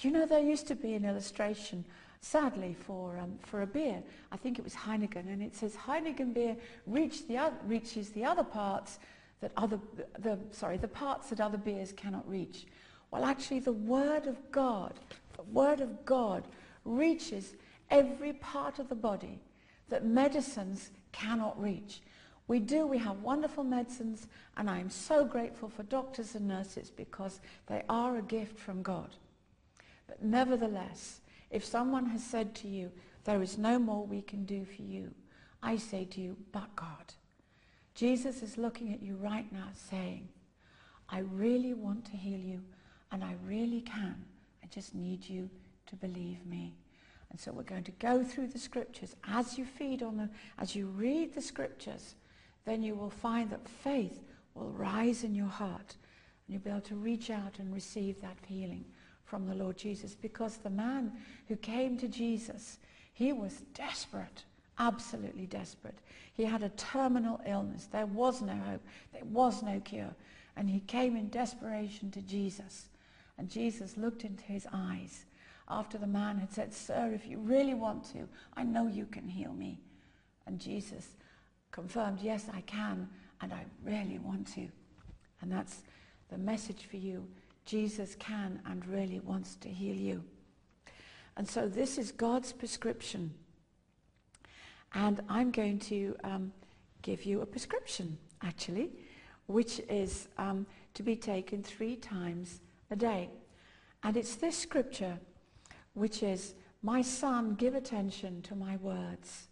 You 0.00 0.10
know, 0.10 0.26
there 0.26 0.42
used 0.42 0.66
to 0.66 0.74
be 0.74 0.92
an 0.92 1.06
illustration, 1.06 1.86
sadly, 2.20 2.76
for, 2.86 3.16
um, 3.16 3.38
for 3.40 3.62
a 3.62 3.66
beer. 3.66 4.02
I 4.30 4.36
think 4.36 4.58
it 4.58 4.62
was 4.62 4.74
Heineken, 4.74 5.26
and 5.26 5.42
it 5.42 5.56
says 5.56 5.74
Heineken 5.74 6.34
beer 6.34 6.54
reach 6.86 7.26
the 7.28 7.38
other, 7.38 7.56
reaches 7.64 8.10
the 8.10 8.26
other 8.26 8.44
parts 8.44 8.98
that 9.40 9.52
other, 9.56 9.80
the, 10.18 10.38
sorry, 10.50 10.76
the 10.76 10.86
parts 10.86 11.30
that 11.30 11.40
other 11.40 11.56
beers 11.56 11.92
cannot 11.92 12.28
reach. 12.28 12.66
Well, 13.10 13.24
actually, 13.24 13.60
the 13.60 13.72
Word 13.72 14.26
of 14.26 14.36
God, 14.52 14.92
the 15.34 15.44
Word 15.44 15.80
of 15.80 16.04
God 16.04 16.44
reaches 16.84 17.54
every 17.90 18.32
part 18.34 18.78
of 18.78 18.88
the 18.88 18.94
body 18.94 19.40
that 19.88 20.04
medicines 20.04 20.90
cannot 21.12 21.60
reach. 21.60 22.00
We 22.48 22.60
do, 22.60 22.86
we 22.86 22.98
have 22.98 23.22
wonderful 23.22 23.64
medicines, 23.64 24.28
and 24.56 24.70
I 24.70 24.78
am 24.78 24.90
so 24.90 25.24
grateful 25.24 25.68
for 25.68 25.82
doctors 25.84 26.34
and 26.34 26.46
nurses 26.46 26.90
because 26.90 27.40
they 27.66 27.82
are 27.88 28.16
a 28.16 28.22
gift 28.22 28.58
from 28.58 28.82
God. 28.82 29.16
But 30.06 30.22
nevertheless, 30.22 31.20
if 31.50 31.64
someone 31.64 32.06
has 32.06 32.22
said 32.22 32.54
to 32.56 32.68
you, 32.68 32.92
there 33.24 33.42
is 33.42 33.58
no 33.58 33.78
more 33.78 34.06
we 34.06 34.22
can 34.22 34.44
do 34.44 34.64
for 34.64 34.82
you, 34.82 35.10
I 35.62 35.76
say 35.76 36.04
to 36.04 36.20
you, 36.20 36.36
but 36.52 36.74
God. 36.76 37.14
Jesus 37.94 38.42
is 38.42 38.58
looking 38.58 38.92
at 38.92 39.02
you 39.02 39.16
right 39.16 39.50
now 39.52 39.68
saying, 39.72 40.28
I 41.08 41.20
really 41.20 41.74
want 41.74 42.04
to 42.06 42.16
heal 42.16 42.38
you 42.38 42.60
and 43.10 43.24
I 43.24 43.34
really 43.44 43.80
can. 43.80 44.24
I 44.62 44.66
just 44.66 44.94
need 44.94 45.28
you 45.28 45.48
to 45.86 45.96
believe 45.96 46.44
me. 46.46 46.76
And 47.36 47.40
so 47.42 47.52
we're 47.52 47.64
going 47.64 47.84
to 47.84 47.92
go 47.98 48.24
through 48.24 48.46
the 48.46 48.58
scriptures. 48.58 49.14
As 49.28 49.58
you 49.58 49.66
feed 49.66 50.02
on 50.02 50.16
them, 50.16 50.30
as 50.58 50.74
you 50.74 50.86
read 50.86 51.34
the 51.34 51.42
scriptures, 51.42 52.14
then 52.64 52.82
you 52.82 52.94
will 52.94 53.10
find 53.10 53.50
that 53.50 53.68
faith 53.68 54.22
will 54.54 54.70
rise 54.70 55.22
in 55.22 55.34
your 55.34 55.44
heart 55.44 55.96
and 56.46 56.54
you'll 56.54 56.62
be 56.62 56.70
able 56.70 56.80
to 56.80 56.94
reach 56.94 57.28
out 57.28 57.58
and 57.58 57.74
receive 57.74 58.18
that 58.22 58.38
healing 58.46 58.86
from 59.26 59.46
the 59.46 59.54
Lord 59.54 59.76
Jesus. 59.76 60.14
Because 60.14 60.56
the 60.56 60.70
man 60.70 61.12
who 61.46 61.56
came 61.56 61.98
to 61.98 62.08
Jesus, 62.08 62.78
he 63.12 63.34
was 63.34 63.64
desperate 63.74 64.44
absolutely 64.78 65.46
desperate. 65.46 65.98
He 66.34 66.44
had 66.44 66.62
a 66.62 66.68
terminal 66.70 67.40
illness. 67.46 67.88
There 67.90 68.06
was 68.06 68.42
no 68.42 68.54
hope. 68.54 68.82
There 69.12 69.24
was 69.24 69.62
no 69.62 69.80
cure. 69.80 70.14
And 70.56 70.68
he 70.68 70.80
came 70.80 71.16
in 71.16 71.28
desperation 71.28 72.10
to 72.12 72.22
Jesus. 72.22 72.88
And 73.38 73.50
Jesus 73.50 73.96
looked 73.96 74.24
into 74.24 74.44
his 74.44 74.66
eyes 74.72 75.25
after 75.68 75.98
the 75.98 76.06
man 76.06 76.38
had 76.38 76.52
said, 76.52 76.72
Sir, 76.72 77.10
if 77.14 77.26
you 77.26 77.38
really 77.38 77.74
want 77.74 78.04
to, 78.12 78.28
I 78.56 78.62
know 78.62 78.86
you 78.86 79.06
can 79.06 79.28
heal 79.28 79.52
me. 79.52 79.80
And 80.46 80.60
Jesus 80.60 81.08
confirmed, 81.72 82.20
yes, 82.22 82.46
I 82.52 82.60
can, 82.62 83.08
and 83.40 83.52
I 83.52 83.64
really 83.84 84.18
want 84.18 84.46
to. 84.54 84.68
And 85.40 85.50
that's 85.50 85.82
the 86.30 86.38
message 86.38 86.86
for 86.88 86.96
you. 86.96 87.26
Jesus 87.64 88.14
can 88.14 88.60
and 88.64 88.86
really 88.86 89.20
wants 89.20 89.56
to 89.56 89.68
heal 89.68 89.96
you. 89.96 90.22
And 91.36 91.48
so 91.48 91.68
this 91.68 91.98
is 91.98 92.12
God's 92.12 92.52
prescription. 92.52 93.34
And 94.94 95.20
I'm 95.28 95.50
going 95.50 95.78
to 95.80 96.16
um, 96.24 96.52
give 97.02 97.24
you 97.24 97.42
a 97.42 97.46
prescription, 97.46 98.16
actually, 98.42 98.90
which 99.46 99.80
is 99.90 100.28
um, 100.38 100.66
to 100.94 101.02
be 101.02 101.16
taken 101.16 101.62
three 101.62 101.96
times 101.96 102.60
a 102.90 102.96
day. 102.96 103.28
And 104.02 104.16
it's 104.16 104.36
this 104.36 104.56
scripture, 104.56 105.18
which 105.96 106.22
is, 106.22 106.54
My 106.82 107.00
son, 107.00 107.54
give 107.54 107.74
attention 107.74 108.42
to 108.42 108.54
my 108.54 108.76
words. 108.76 109.48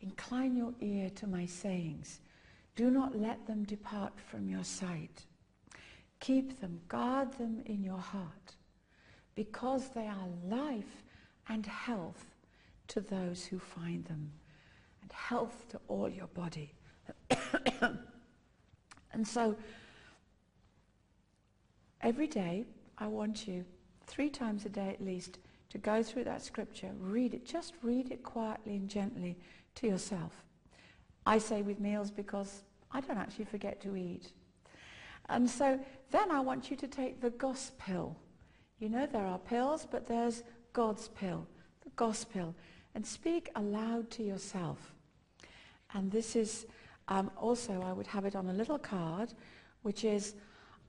Incline 0.00 0.56
your 0.56 0.72
ear 0.80 1.10
to 1.16 1.26
my 1.26 1.44
sayings. 1.44 2.20
Do 2.76 2.90
not 2.90 3.18
let 3.18 3.46
them 3.46 3.64
depart 3.64 4.12
from 4.18 4.48
your 4.48 4.62
sight. 4.62 5.26
Keep 6.20 6.60
them, 6.60 6.80
guard 6.88 7.32
them 7.32 7.62
in 7.66 7.82
your 7.82 7.98
heart, 7.98 8.54
because 9.34 9.88
they 9.88 10.06
are 10.06 10.28
life 10.48 11.02
and 11.48 11.66
health 11.66 12.24
to 12.88 13.00
those 13.00 13.44
who 13.44 13.58
find 13.58 14.04
them, 14.04 14.30
and 15.02 15.12
health 15.12 15.66
to 15.70 15.80
all 15.88 16.08
your 16.08 16.28
body. 16.28 16.72
and 19.12 19.26
so, 19.26 19.56
every 22.00 22.28
day, 22.28 22.64
I 22.96 23.08
want 23.08 23.48
you, 23.48 23.64
three 24.06 24.30
times 24.30 24.64
a 24.64 24.68
day 24.68 24.88
at 24.88 25.04
least, 25.04 25.38
to 25.70 25.78
go 25.78 26.02
through 26.02 26.24
that 26.24 26.42
scripture, 26.42 26.90
read 26.98 27.34
it, 27.34 27.46
just 27.46 27.74
read 27.82 28.10
it 28.10 28.22
quietly 28.22 28.76
and 28.76 28.88
gently 28.88 29.36
to 29.76 29.86
yourself. 29.86 30.32
I 31.26 31.38
say 31.38 31.62
with 31.62 31.80
meals 31.80 32.10
because 32.10 32.62
I 32.90 33.00
don't 33.00 33.18
actually 33.18 33.44
forget 33.44 33.80
to 33.82 33.96
eat. 33.96 34.32
And 35.28 35.48
so 35.48 35.78
then 36.10 36.30
I 36.30 36.40
want 36.40 36.70
you 36.70 36.76
to 36.76 36.88
take 36.88 37.20
the 37.20 37.30
gospel. 37.30 38.16
You 38.80 38.88
know 38.88 39.06
there 39.06 39.26
are 39.26 39.38
pills, 39.38 39.86
but 39.88 40.06
there's 40.06 40.42
God's 40.72 41.08
pill, 41.08 41.46
the 41.84 41.90
gospel, 41.90 42.54
and 42.94 43.06
speak 43.06 43.50
aloud 43.54 44.10
to 44.10 44.24
yourself. 44.24 44.92
And 45.94 46.10
this 46.10 46.34
is 46.34 46.66
um, 47.08 47.30
also, 47.36 47.82
I 47.82 47.92
would 47.92 48.06
have 48.06 48.24
it 48.24 48.34
on 48.34 48.48
a 48.48 48.52
little 48.52 48.78
card, 48.78 49.34
which 49.82 50.04
is, 50.04 50.34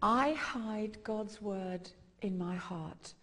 I 0.02 0.34
hide 0.34 1.04
God's 1.04 1.42
word 1.42 1.90
in 2.22 2.38
my 2.38 2.56
heart. 2.56 3.14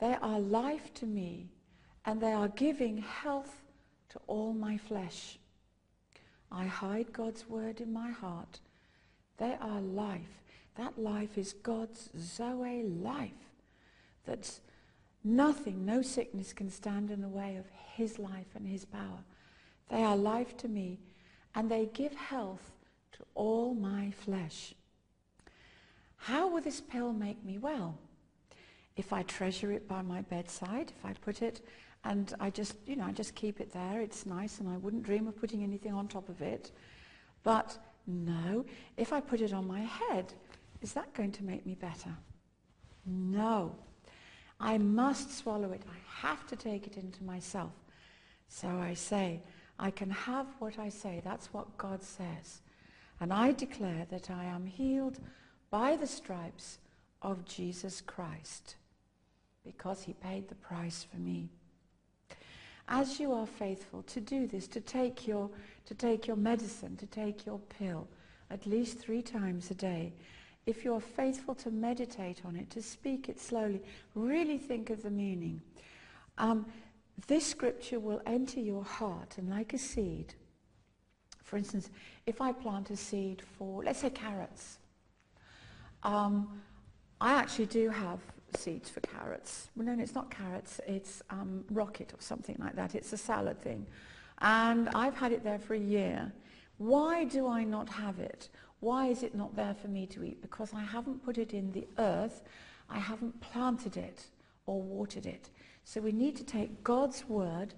They 0.00 0.16
are 0.22 0.40
life 0.40 0.92
to 0.94 1.06
me, 1.06 1.50
and 2.04 2.20
they 2.20 2.32
are 2.32 2.48
giving 2.48 2.98
health 2.98 3.62
to 4.10 4.20
all 4.26 4.52
my 4.54 4.78
flesh. 4.78 5.38
I 6.50 6.64
hide 6.64 7.12
God's 7.12 7.48
word 7.48 7.80
in 7.80 7.92
my 7.92 8.10
heart. 8.10 8.60
They 9.36 9.56
are 9.60 9.80
life. 9.80 10.42
That 10.76 10.98
life 10.98 11.36
is 11.36 11.52
God's 11.52 12.10
Zoe 12.18 12.82
life. 12.82 13.30
That's 14.24 14.60
nothing, 15.22 15.84
no 15.84 16.02
sickness 16.02 16.52
can 16.52 16.70
stand 16.70 17.10
in 17.10 17.20
the 17.20 17.28
way 17.28 17.56
of 17.56 17.66
his 17.94 18.18
life 18.18 18.46
and 18.54 18.66
his 18.66 18.84
power. 18.84 19.24
They 19.90 20.02
are 20.02 20.16
life 20.16 20.56
to 20.58 20.68
me, 20.68 20.98
and 21.54 21.70
they 21.70 21.90
give 21.92 22.14
health 22.14 22.72
to 23.12 23.24
all 23.34 23.74
my 23.74 24.12
flesh. 24.12 24.74
How 26.16 26.48
will 26.48 26.62
this 26.62 26.80
pill 26.80 27.12
make 27.12 27.44
me 27.44 27.58
well? 27.58 27.98
If 28.96 29.12
I 29.12 29.22
treasure 29.22 29.72
it 29.72 29.88
by 29.88 30.02
my 30.02 30.22
bedside, 30.22 30.92
if 30.96 31.04
I 31.04 31.12
put 31.12 31.42
it 31.42 31.62
and 32.04 32.34
I 32.40 32.50
just, 32.50 32.74
you 32.86 32.96
know, 32.96 33.04
I 33.04 33.12
just 33.12 33.34
keep 33.34 33.60
it 33.60 33.72
there, 33.72 34.00
it's 34.00 34.26
nice 34.26 34.58
and 34.58 34.68
I 34.68 34.76
wouldn't 34.76 35.02
dream 35.02 35.26
of 35.26 35.36
putting 35.36 35.62
anything 35.62 35.92
on 35.92 36.08
top 36.08 36.28
of 36.28 36.40
it. 36.42 36.72
But 37.42 37.78
no, 38.06 38.64
if 38.96 39.12
I 39.12 39.20
put 39.20 39.40
it 39.40 39.52
on 39.52 39.66
my 39.66 39.80
head, 39.80 40.32
is 40.82 40.92
that 40.94 41.12
going 41.14 41.32
to 41.32 41.44
make 41.44 41.64
me 41.66 41.74
better? 41.74 42.10
No. 43.06 43.74
I 44.58 44.76
must 44.76 45.38
swallow 45.38 45.72
it. 45.72 45.82
I 45.88 46.26
have 46.26 46.46
to 46.48 46.56
take 46.56 46.86
it 46.86 46.96
into 46.96 47.24
myself. 47.24 47.72
So 48.48 48.68
I 48.68 48.94
say, 48.94 49.40
I 49.78 49.90
can 49.90 50.10
have 50.10 50.46
what 50.58 50.78
I 50.78 50.90
say. 50.90 51.22
That's 51.24 51.52
what 51.52 51.78
God 51.78 52.02
says. 52.02 52.60
And 53.20 53.32
I 53.32 53.52
declare 53.52 54.06
that 54.10 54.30
I 54.30 54.44
am 54.44 54.66
healed 54.66 55.18
by 55.70 55.96
the 55.96 56.06
stripes 56.06 56.78
of 57.22 57.44
Jesus 57.44 58.00
Christ 58.00 58.76
because 59.64 60.02
he 60.02 60.14
paid 60.14 60.48
the 60.48 60.54
price 60.54 61.06
for 61.10 61.18
me. 61.18 61.48
As 62.88 63.20
you 63.20 63.32
are 63.32 63.46
faithful 63.46 64.02
to 64.04 64.20
do 64.20 64.46
this, 64.46 64.66
to 64.68 64.80
take 64.80 65.26
your, 65.26 65.48
to 65.86 65.94
take 65.94 66.26
your 66.26 66.36
medicine, 66.36 66.96
to 66.96 67.06
take 67.06 67.46
your 67.46 67.58
pill 67.78 68.08
at 68.50 68.66
least 68.66 68.98
three 68.98 69.22
times 69.22 69.70
a 69.70 69.74
day, 69.74 70.12
if 70.66 70.84
you're 70.84 71.00
faithful 71.00 71.54
to 71.56 71.70
meditate 71.70 72.42
on 72.44 72.56
it, 72.56 72.68
to 72.70 72.82
speak 72.82 73.28
it 73.28 73.40
slowly, 73.40 73.80
really 74.14 74.58
think 74.58 74.90
of 74.90 75.02
the 75.02 75.10
meaning, 75.10 75.60
um, 76.38 76.66
this 77.26 77.46
scripture 77.46 78.00
will 78.00 78.20
enter 78.26 78.60
your 78.60 78.84
heart 78.84 79.36
and 79.38 79.50
like 79.50 79.72
a 79.72 79.78
seed, 79.78 80.34
for 81.44 81.56
instance, 81.56 81.90
if 82.26 82.40
I 82.40 82.52
plant 82.52 82.90
a 82.90 82.96
seed 82.96 83.42
for, 83.58 83.82
let's 83.82 84.00
say 84.00 84.10
carrots, 84.10 84.78
um, 86.02 86.60
I 87.20 87.32
actually 87.34 87.66
do 87.66 87.90
have 87.90 88.18
seeds 88.56 88.88
for 88.88 89.00
carrots. 89.00 89.68
Well, 89.76 89.86
no, 89.86 90.02
it's 90.02 90.14
not 90.14 90.30
carrots. 90.30 90.80
It's 90.86 91.22
um, 91.30 91.64
rocket 91.70 92.12
or 92.12 92.20
something 92.20 92.56
like 92.58 92.74
that. 92.76 92.94
It's 92.94 93.12
a 93.12 93.18
salad 93.18 93.60
thing. 93.60 93.86
And 94.40 94.88
I've 94.94 95.14
had 95.14 95.32
it 95.32 95.44
there 95.44 95.58
for 95.58 95.74
a 95.74 95.78
year. 95.78 96.32
Why 96.78 97.24
do 97.24 97.46
I 97.46 97.62
not 97.64 97.88
have 97.90 98.18
it? 98.18 98.48
Why 98.80 99.08
is 99.08 99.22
it 99.22 99.34
not 99.34 99.54
there 99.54 99.74
for 99.74 99.88
me 99.88 100.06
to 100.06 100.24
eat? 100.24 100.40
Because 100.40 100.72
I 100.74 100.80
haven't 100.80 101.22
put 101.22 101.36
it 101.36 101.52
in 101.52 101.72
the 101.72 101.86
earth. 101.98 102.42
I 102.88 102.98
haven't 102.98 103.38
planted 103.40 103.98
it 103.98 104.24
or 104.64 104.80
watered 104.80 105.26
it. 105.26 105.50
So 105.84 106.00
we 106.00 106.12
need 106.12 106.36
to 106.36 106.44
take 106.44 106.82
God's 106.82 107.28
word 107.28 107.74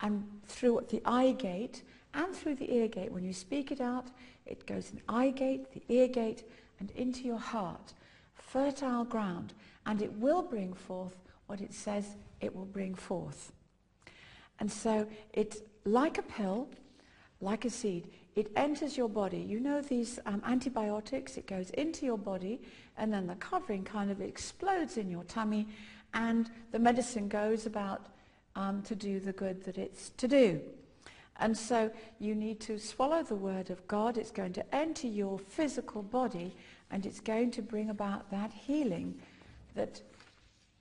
and 0.00 0.26
through 0.46 0.86
the 0.88 1.02
eye 1.04 1.32
gate 1.32 1.82
and 2.14 2.34
through 2.34 2.54
the 2.54 2.72
ear 2.72 2.88
gate. 2.88 3.12
When 3.12 3.24
you 3.24 3.34
speak 3.34 3.70
it 3.70 3.80
out, 3.80 4.06
it 4.46 4.66
goes 4.66 4.90
in 4.90 4.96
the 4.96 5.12
eye 5.12 5.30
gate, 5.30 5.72
the 5.72 5.82
ear 5.94 6.08
gate, 6.08 6.44
and 6.80 6.90
into 6.92 7.24
your 7.24 7.38
heart. 7.38 7.92
Fertile 8.46 9.04
ground. 9.04 9.52
And 9.84 10.00
it 10.02 10.12
will 10.14 10.42
bring 10.42 10.72
forth 10.72 11.16
what 11.46 11.60
it 11.60 11.72
says 11.72 12.16
it 12.40 12.54
will 12.54 12.64
bring 12.64 12.94
forth. 12.94 13.52
And 14.58 14.70
so 14.70 15.06
it's 15.32 15.58
like 15.84 16.18
a 16.18 16.22
pill, 16.22 16.68
like 17.40 17.64
a 17.64 17.70
seed. 17.70 18.08
It 18.34 18.50
enters 18.56 18.96
your 18.96 19.08
body. 19.08 19.38
You 19.38 19.60
know 19.60 19.80
these 19.80 20.18
um, 20.26 20.42
antibiotics, 20.46 21.36
it 21.36 21.46
goes 21.46 21.70
into 21.70 22.04
your 22.04 22.18
body 22.18 22.60
and 22.96 23.12
then 23.12 23.26
the 23.26 23.34
covering 23.36 23.84
kind 23.84 24.10
of 24.10 24.20
explodes 24.20 24.96
in 24.96 25.10
your 25.10 25.24
tummy 25.24 25.68
and 26.14 26.50
the 26.72 26.78
medicine 26.78 27.28
goes 27.28 27.66
about 27.66 28.06
um, 28.54 28.82
to 28.82 28.94
do 28.94 29.20
the 29.20 29.32
good 29.32 29.64
that 29.64 29.78
it's 29.78 30.10
to 30.16 30.28
do. 30.28 30.60
And 31.38 31.56
so 31.56 31.90
you 32.18 32.34
need 32.34 32.60
to 32.60 32.78
swallow 32.78 33.22
the 33.22 33.34
word 33.34 33.70
of 33.70 33.86
God. 33.86 34.16
It's 34.16 34.30
going 34.30 34.54
to 34.54 34.74
enter 34.74 35.06
your 35.06 35.38
physical 35.38 36.02
body 36.02 36.54
and 36.90 37.06
it's 37.06 37.20
going 37.20 37.50
to 37.52 37.62
bring 37.62 37.90
about 37.90 38.30
that 38.30 38.52
healing 38.52 39.20
that 39.74 40.00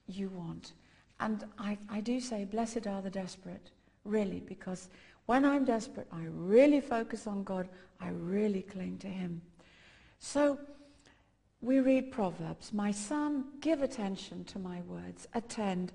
you 0.07 0.29
want. 0.29 0.73
And 1.19 1.45
I, 1.57 1.77
I 1.89 2.01
do 2.01 2.19
say, 2.19 2.45
blessed 2.45 2.87
are 2.87 3.01
the 3.01 3.09
desperate, 3.09 3.71
really, 4.03 4.41
because 4.41 4.89
when 5.25 5.45
I'm 5.45 5.65
desperate, 5.65 6.07
I 6.11 6.23
really 6.27 6.81
focus 6.81 7.25
on 7.27 7.43
God. 7.43 7.69
I 7.99 8.09
really 8.09 8.61
cling 8.61 8.97
to 8.99 9.07
him. 9.07 9.41
So 10.19 10.59
we 11.61 11.79
read 11.79 12.11
Proverbs. 12.11 12.73
My 12.73 12.91
son, 12.91 13.45
give 13.61 13.81
attention 13.81 14.43
to 14.45 14.59
my 14.59 14.81
words. 14.81 15.27
Attend. 15.33 15.91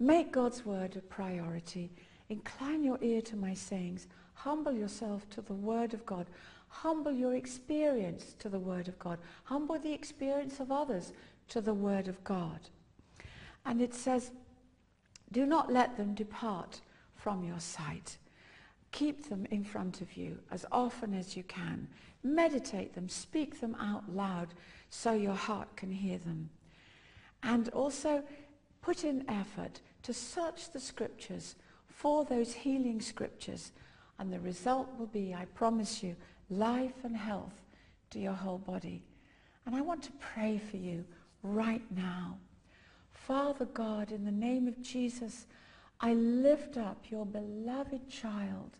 Make 0.00 0.32
God's 0.32 0.66
word 0.66 0.96
a 0.96 1.00
priority. 1.00 1.92
Incline 2.28 2.82
your 2.82 2.98
ear 3.02 3.22
to 3.22 3.36
my 3.36 3.54
sayings. 3.54 4.08
Humble 4.34 4.72
yourself 4.72 5.28
to 5.30 5.40
the 5.40 5.54
word 5.54 5.94
of 5.94 6.04
God. 6.06 6.26
Humble 6.68 7.12
your 7.12 7.34
experience 7.34 8.34
to 8.38 8.48
the 8.48 8.58
word 8.58 8.88
of 8.88 8.98
God. 8.98 9.18
Humble 9.44 9.78
the 9.78 9.92
experience 9.92 10.58
of 10.58 10.72
others 10.72 11.12
to 11.48 11.60
the 11.60 11.74
word 11.74 12.08
of 12.08 12.22
God. 12.24 12.60
And 13.64 13.80
it 13.80 13.94
says, 13.94 14.32
do 15.30 15.46
not 15.46 15.72
let 15.72 15.96
them 15.96 16.14
depart 16.14 16.80
from 17.14 17.42
your 17.42 17.60
sight. 17.60 18.18
Keep 18.90 19.28
them 19.28 19.46
in 19.50 19.64
front 19.64 20.02
of 20.02 20.16
you 20.16 20.38
as 20.50 20.66
often 20.70 21.14
as 21.14 21.36
you 21.36 21.42
can. 21.44 21.88
Meditate 22.22 22.94
them, 22.94 23.08
speak 23.08 23.60
them 23.60 23.74
out 23.76 24.14
loud 24.14 24.48
so 24.90 25.12
your 25.12 25.34
heart 25.34 25.74
can 25.76 25.90
hear 25.90 26.18
them. 26.18 26.50
And 27.42 27.68
also 27.70 28.22
put 28.82 29.04
in 29.04 29.24
effort 29.28 29.80
to 30.02 30.12
search 30.12 30.70
the 30.70 30.80
scriptures 30.80 31.56
for 31.88 32.24
those 32.24 32.52
healing 32.52 33.00
scriptures. 33.00 33.72
And 34.18 34.32
the 34.32 34.40
result 34.40 34.88
will 34.98 35.06
be, 35.06 35.34
I 35.34 35.46
promise 35.46 36.02
you, 36.02 36.16
life 36.50 37.04
and 37.04 37.16
health 37.16 37.62
to 38.10 38.18
your 38.18 38.34
whole 38.34 38.58
body. 38.58 39.02
And 39.66 39.74
I 39.74 39.80
want 39.80 40.02
to 40.04 40.12
pray 40.12 40.60
for 40.70 40.76
you 40.76 41.04
right 41.42 41.82
now. 41.94 42.38
Father 43.10 43.66
God, 43.66 44.12
in 44.12 44.24
the 44.24 44.30
name 44.30 44.66
of 44.68 44.82
Jesus, 44.82 45.46
I 46.00 46.14
lift 46.14 46.76
up 46.76 47.04
your 47.10 47.24
beloved 47.24 48.08
child. 48.08 48.70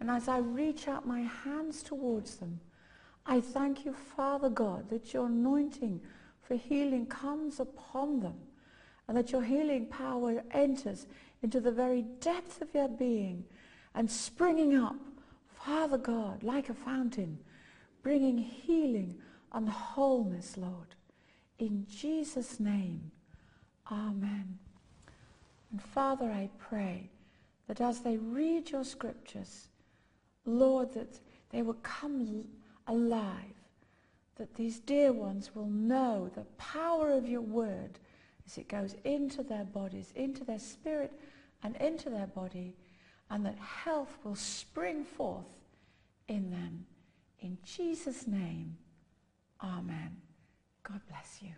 And 0.00 0.10
as 0.10 0.28
I 0.28 0.38
reach 0.38 0.86
out 0.86 1.06
my 1.06 1.22
hands 1.22 1.82
towards 1.82 2.36
them, 2.36 2.60
I 3.26 3.40
thank 3.40 3.84
you, 3.84 3.92
Father 3.92 4.48
God, 4.48 4.88
that 4.90 5.12
your 5.12 5.26
anointing 5.26 6.00
for 6.42 6.54
healing 6.54 7.06
comes 7.06 7.60
upon 7.60 8.20
them 8.20 8.36
and 9.06 9.16
that 9.16 9.32
your 9.32 9.42
healing 9.42 9.86
power 9.86 10.42
enters 10.50 11.06
into 11.42 11.60
the 11.60 11.72
very 11.72 12.02
depth 12.20 12.60
of 12.62 12.72
their 12.72 12.88
being 12.88 13.44
and 13.98 14.08
springing 14.08 14.76
up, 14.76 14.94
Father 15.48 15.98
God, 15.98 16.44
like 16.44 16.68
a 16.68 16.74
fountain, 16.74 17.36
bringing 18.00 18.38
healing 18.38 19.16
and 19.52 19.68
wholeness, 19.68 20.56
Lord. 20.56 20.94
In 21.58 21.84
Jesus' 21.90 22.60
name, 22.60 23.10
amen. 23.90 24.56
And 25.72 25.82
Father, 25.82 26.26
I 26.26 26.48
pray 26.60 27.10
that 27.66 27.80
as 27.80 27.98
they 27.98 28.18
read 28.18 28.70
your 28.70 28.84
scriptures, 28.84 29.66
Lord, 30.46 30.94
that 30.94 31.18
they 31.50 31.62
will 31.62 31.74
come 31.82 32.44
alive, 32.86 33.32
that 34.36 34.54
these 34.54 34.78
dear 34.78 35.12
ones 35.12 35.50
will 35.56 35.66
know 35.66 36.30
the 36.36 36.46
power 36.56 37.10
of 37.10 37.28
your 37.28 37.40
word 37.40 37.98
as 38.46 38.58
it 38.58 38.68
goes 38.68 38.94
into 39.02 39.42
their 39.42 39.64
bodies, 39.64 40.12
into 40.14 40.44
their 40.44 40.60
spirit 40.60 41.12
and 41.64 41.74
into 41.78 42.08
their 42.08 42.28
body, 42.28 42.76
and 43.30 43.44
that 43.44 43.58
health 43.58 44.16
will 44.24 44.34
spring 44.34 45.04
forth 45.04 45.44
in 46.28 46.50
them. 46.50 46.86
In 47.40 47.58
Jesus' 47.64 48.26
name, 48.26 48.76
amen. 49.62 50.16
God 50.82 51.00
bless 51.08 51.38
you. 51.42 51.52